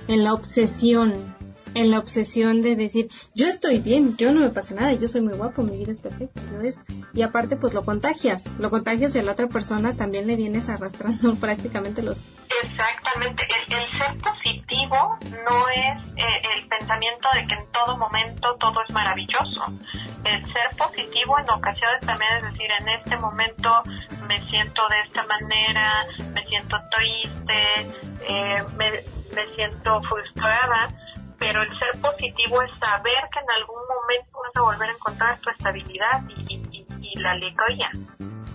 en 0.07 0.23
la 0.23 0.33
obsesión 0.33 1.36
en 1.77 1.91
la 1.91 1.99
obsesión 1.99 2.61
de 2.61 2.75
decir, 2.75 3.07
yo 3.35 3.45
estoy 3.45 3.77
bien, 3.77 4.17
yo 4.17 4.31
no 4.31 4.39
me 4.39 4.49
pasa 4.49 4.73
nada, 4.73 4.93
yo 4.93 5.07
soy 5.07 5.21
muy 5.21 5.33
guapo, 5.33 5.61
mi 5.61 5.77
vida 5.77 5.91
es 5.91 5.99
perfecta, 5.99 6.41
yo 6.51 6.61
es... 6.61 6.79
Y 7.13 7.21
aparte, 7.21 7.55
pues 7.55 7.75
lo 7.75 7.85
contagias, 7.85 8.51
lo 8.57 8.71
contagias 8.71 9.13
y 9.15 9.19
a 9.19 9.23
la 9.23 9.33
otra 9.33 9.47
persona 9.47 9.95
también 9.95 10.25
le 10.25 10.35
vienes 10.35 10.69
arrastrando 10.69 11.35
prácticamente 11.39 12.01
los... 12.01 12.23
Exactamente, 12.63 13.43
el, 13.69 13.77
ser 13.97 14.17
positivo 14.17 15.19
no 15.21 15.69
es 15.69 16.09
eh, 16.17 16.41
el 16.57 16.67
pensamiento 16.67 17.29
de 17.35 17.45
que 17.45 17.53
en 17.53 17.71
todo 17.71 17.95
momento 17.95 18.55
todo 18.59 18.81
es 18.87 18.93
maravilloso. 18.93 19.65
El 20.23 20.45
ser 20.45 20.75
positivo 20.77 21.37
en 21.37 21.49
ocasiones 21.49 22.01
también 22.01 22.37
es 22.37 22.43
decir, 22.43 22.67
en 22.81 22.89
este 22.89 23.17
momento 23.17 23.83
me 24.27 24.41
siento 24.49 24.81
de 24.89 25.01
esta 25.05 25.23
manera, 25.27 26.05
me 26.33 26.43
siento 26.47 26.75
triste, 26.91 27.87
eh, 28.27 28.63
me, 28.77 28.91
me 29.35 29.55
siento 29.55 30.01
frustrada 30.09 30.89
pero 31.39 31.61
el 31.61 31.69
ser 31.79 31.99
positivo 32.01 32.61
es 32.61 32.71
saber 32.79 33.13
que 33.31 33.39
en 33.39 33.51
algún 33.61 33.81
momento 33.87 34.39
vas 34.43 34.55
a 34.55 34.61
volver 34.61 34.89
a 34.89 34.93
encontrar 34.93 35.39
tu 35.39 35.49
estabilidad 35.49 36.23
y, 36.29 36.57
la 37.15 37.31
alegría. 37.31 37.89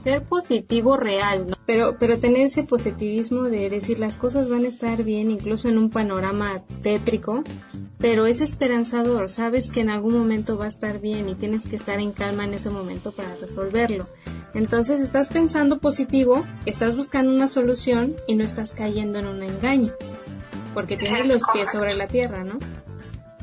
Ser 0.05 0.23
positivo 0.23 0.97
real, 0.97 1.49
¿no? 1.49 1.57
Pero, 1.67 1.97
pero 1.99 2.21
tener 2.21 2.43
ese 2.43 2.63
positivismo 2.63 3.45
de 3.45 3.71
decir 3.71 3.99
las 3.99 4.19
cosas 4.19 4.49
van 4.49 4.65
a 4.65 4.69
estar 4.69 5.03
bien, 5.03 5.33
incluso 5.33 5.69
en 5.69 5.79
un 5.79 5.91
panorama 5.91 6.63
tétrico, 6.85 7.43
pero 7.99 8.27
es 8.27 8.41
esperanzador, 8.41 9.29
sabes 9.29 9.73
que 9.73 9.81
en 9.81 9.91
algún 9.91 10.17
momento 10.17 10.57
va 10.57 10.67
a 10.67 10.69
estar 10.69 11.01
bien 11.01 11.29
y 11.29 11.35
tienes 11.35 11.67
que 11.67 11.75
estar 11.75 11.99
en 11.99 12.13
calma 12.13 12.45
en 12.45 12.55
ese 12.55 12.71
momento 12.71 13.11
para 13.11 13.35
resolverlo. 13.35 14.07
Entonces 14.55 15.01
estás 15.01 15.29
pensando 15.29 15.81
positivo, 15.81 16.45
estás 16.67 16.95
buscando 16.95 17.33
una 17.33 17.49
solución 17.49 18.15
y 18.29 18.37
no 18.37 18.45
estás 18.45 18.75
cayendo 18.75 19.19
en 19.19 19.27
un 19.27 19.43
engaño 19.43 19.93
porque 20.75 20.97
tienes 20.97 21.27
los 21.27 21.43
pies 21.53 21.71
sobre 21.71 21.95
la 21.95 22.07
tierra, 22.07 22.45
¿no? 22.45 22.59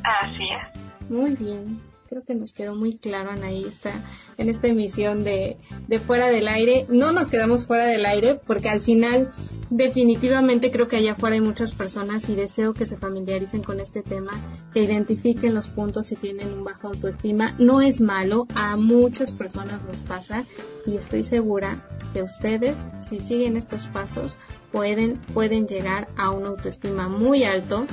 Así 0.04 0.44
es. 0.44 1.10
Muy 1.10 1.36
bien. 1.36 1.82
Creo 2.10 2.24
que 2.24 2.34
nos 2.34 2.54
quedó 2.54 2.76
muy 2.76 2.98
claro, 2.98 3.30
Anaí, 3.30 3.66
está 3.66 3.92
en 4.40 4.50
esta 4.50 4.68
emisión 4.68 5.24
de, 5.24 5.58
de 5.88 6.00
Fuera 6.00 6.28
del 6.28 6.48
Aire. 6.48 6.88
No 6.90 7.12
nos 7.12 7.30
quedamos 7.30 7.68
fuera 7.68 7.86
del 7.86 8.04
aire 8.04 8.40
porque 8.48 8.68
al 8.68 8.82
final 8.82 9.30
definitivamente 9.70 10.72
creo 10.72 10.88
que 10.88 10.96
allá 10.96 11.12
afuera 11.12 11.36
hay 11.36 11.42
muchas 11.42 11.74
personas 11.76 12.28
y 12.30 12.36
deseo 12.36 12.74
que 12.74 12.88
se 12.88 12.98
familiaricen 12.98 13.62
con 13.62 13.80
este 13.80 14.02
tema, 14.02 14.32
que 14.74 14.82
identifiquen 14.84 15.54
los 15.54 15.68
puntos 15.68 16.08
si 16.08 16.16
tienen 16.16 16.52
un 16.52 16.64
bajo 16.64 16.88
autoestima. 16.88 17.56
No 17.60 17.80
es 17.80 18.02
malo, 18.02 18.48
a 18.56 18.76
muchas 18.76 19.32
personas 19.32 19.80
nos 19.84 20.00
pasa 20.00 20.46
y 20.88 20.98
estoy 20.98 21.24
segura 21.24 21.86
que 22.14 22.24
ustedes, 22.24 22.88
si 23.08 23.20
siguen 23.20 23.56
estos 23.56 23.86
pasos, 23.86 24.40
pueden, 24.72 25.18
pueden 25.34 25.68
llegar 25.68 26.08
a 26.18 26.30
una 26.30 26.50
autoestima 26.50 27.08
muy 27.08 27.44
alto 27.44 27.86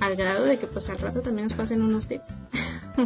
al 0.00 0.16
grado 0.16 0.44
de 0.44 0.58
que 0.58 0.66
pues 0.66 0.90
al 0.90 0.98
rato 0.98 1.22
también 1.22 1.48
nos 1.48 1.56
pasen 1.56 1.82
unos 1.82 2.08
tips. 2.08 2.30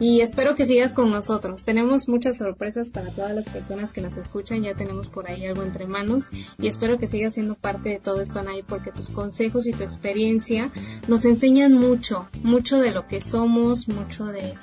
Y 0.00 0.22
espero 0.22 0.54
que 0.54 0.64
sigas 0.64 0.94
con 0.94 1.10
nosotros. 1.10 1.62
Tenemos 1.62 2.08
muchas 2.08 2.38
sorpresas 2.38 2.88
para 2.88 3.10
todas 3.10 3.34
las 3.34 3.44
personas 3.44 3.92
que 3.92 4.00
nos 4.00 4.16
escuchan. 4.16 4.62
Ya 4.62 4.74
tenemos 4.74 5.08
por 5.08 5.28
ahí 5.28 5.44
algo 5.44 5.62
entre 5.62 5.86
manos. 5.86 6.30
Y 6.58 6.68
espero 6.68 6.98
que 6.98 7.06
sigas 7.06 7.34
siendo 7.34 7.54
parte 7.54 7.90
de 7.90 7.98
todo 7.98 8.22
esto, 8.22 8.38
Anaí, 8.38 8.62
porque 8.62 8.92
tus 8.92 9.10
consejos 9.10 9.66
y 9.66 9.72
tu 9.72 9.82
experiencia 9.82 10.70
nos 11.06 11.26
enseñan 11.26 11.74
mucho, 11.74 12.26
mucho 12.42 12.80
de 12.80 12.92
lo 12.92 13.06
que 13.08 13.20
somos, 13.20 13.88
mucho 13.88 14.24
de, 14.24 14.56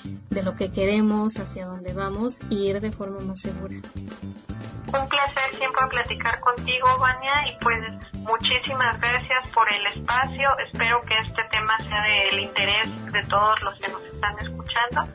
lo 0.44 0.56
que 0.56 0.72
queremos, 0.72 1.38
hacia 1.38 1.68
dónde 1.68 1.94
vamos 1.94 2.40
y 2.50 2.70
ir 2.70 2.82
de 2.82 2.92
forma 2.92 3.20
más 3.20 3.42
segura. 3.42 3.76
Un 3.76 5.10
placer 5.10 5.56
siempre 5.58 5.88
platicar 5.90 6.40
contigo, 6.40 6.88
Vania, 7.00 7.48
y 7.48 7.58
pues 7.62 7.78
muchísimas 8.14 9.00
gracias 9.00 9.48
por 9.54 9.72
el 9.72 9.86
espacio. 9.98 10.50
Espero 10.66 11.02
que 11.02 11.14
este 11.20 11.44
tema 11.52 11.78
sea 11.80 12.02
del 12.02 12.40
interés 12.40 13.12
de 13.12 13.24
todos 13.26 13.62
los 13.62 13.76
que 13.76 13.88
nos 13.90 14.02
están 14.04 14.40
escuchando. 14.40 15.08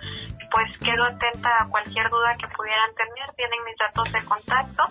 Pues 0.53 0.66
quedo 0.80 1.05
atenta 1.05 1.62
a 1.62 1.68
cualquier 1.68 2.11
duda 2.11 2.36
que 2.36 2.46
pudieran 2.48 2.90
tener. 2.94 3.34
Tienen 3.36 3.59
mis 3.64 3.76
datos 3.78 4.12
de 4.12 4.22
contacto 4.24 4.82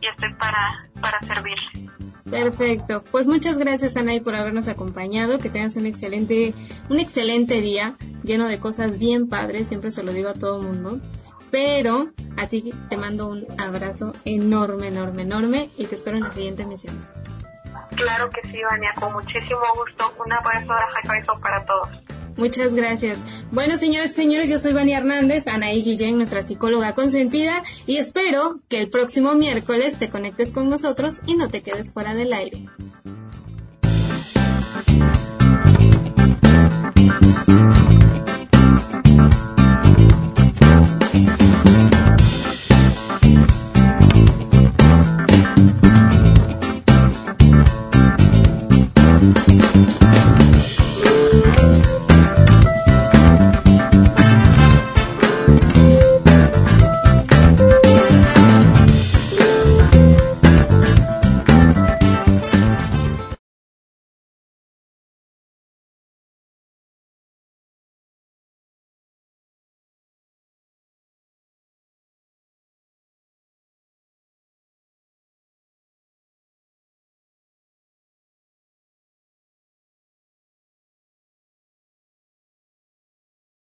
y 0.00 0.06
estoy 0.06 0.32
para, 0.34 0.86
para 1.00 1.20
servirles. 1.20 1.90
Perfecto. 2.30 3.02
Pues 3.10 3.26
muchas 3.26 3.58
gracias, 3.58 3.96
Anay, 3.96 4.20
por 4.20 4.34
habernos 4.36 4.68
acompañado. 4.68 5.38
Que 5.38 5.50
tengas 5.50 5.76
un 5.76 5.86
excelente, 5.86 6.54
un 6.88 7.00
excelente 7.00 7.60
día 7.60 7.96
lleno 8.22 8.46
de 8.46 8.60
cosas 8.60 8.98
bien 8.98 9.28
padres. 9.28 9.68
Siempre 9.68 9.90
se 9.90 10.02
lo 10.02 10.12
digo 10.12 10.28
a 10.28 10.34
todo 10.34 10.60
el 10.60 10.66
mundo. 10.66 11.00
Pero 11.50 12.10
a 12.36 12.46
ti 12.46 12.72
te 12.88 12.96
mando 12.96 13.28
un 13.28 13.46
abrazo 13.58 14.12
enorme, 14.24 14.88
enorme, 14.88 15.22
enorme 15.22 15.70
y 15.78 15.86
te 15.86 15.94
espero 15.94 16.18
en 16.18 16.24
la 16.24 16.32
siguiente 16.32 16.62
emisión. 16.62 16.94
Claro 17.96 18.30
que 18.30 18.42
sí, 18.48 18.62
Vania, 18.62 18.92
con 18.94 19.12
muchísimo 19.12 19.60
gusto. 19.74 20.12
Un 20.24 20.32
abrazo 20.32 20.74
de 20.74 21.40
para 21.40 21.64
todos. 21.64 21.88
Muchas 22.38 22.72
gracias. 22.72 23.24
Bueno, 23.50 23.76
señoras 23.76 24.12
y 24.12 24.14
señores, 24.14 24.48
yo 24.48 24.58
soy 24.58 24.72
Vania 24.72 24.98
Hernández, 24.98 25.48
Anaí 25.48 25.82
Guillén, 25.82 26.16
nuestra 26.16 26.44
psicóloga 26.44 26.94
consentida, 26.94 27.64
y 27.84 27.96
espero 27.96 28.60
que 28.68 28.80
el 28.80 28.88
próximo 28.90 29.34
miércoles 29.34 29.96
te 29.98 30.08
conectes 30.08 30.52
con 30.52 30.70
nosotros 30.70 31.20
y 31.26 31.34
no 31.34 31.48
te 31.48 31.62
quedes 31.62 31.92
fuera 31.92 32.14
del 32.14 32.32
aire. 32.32 32.68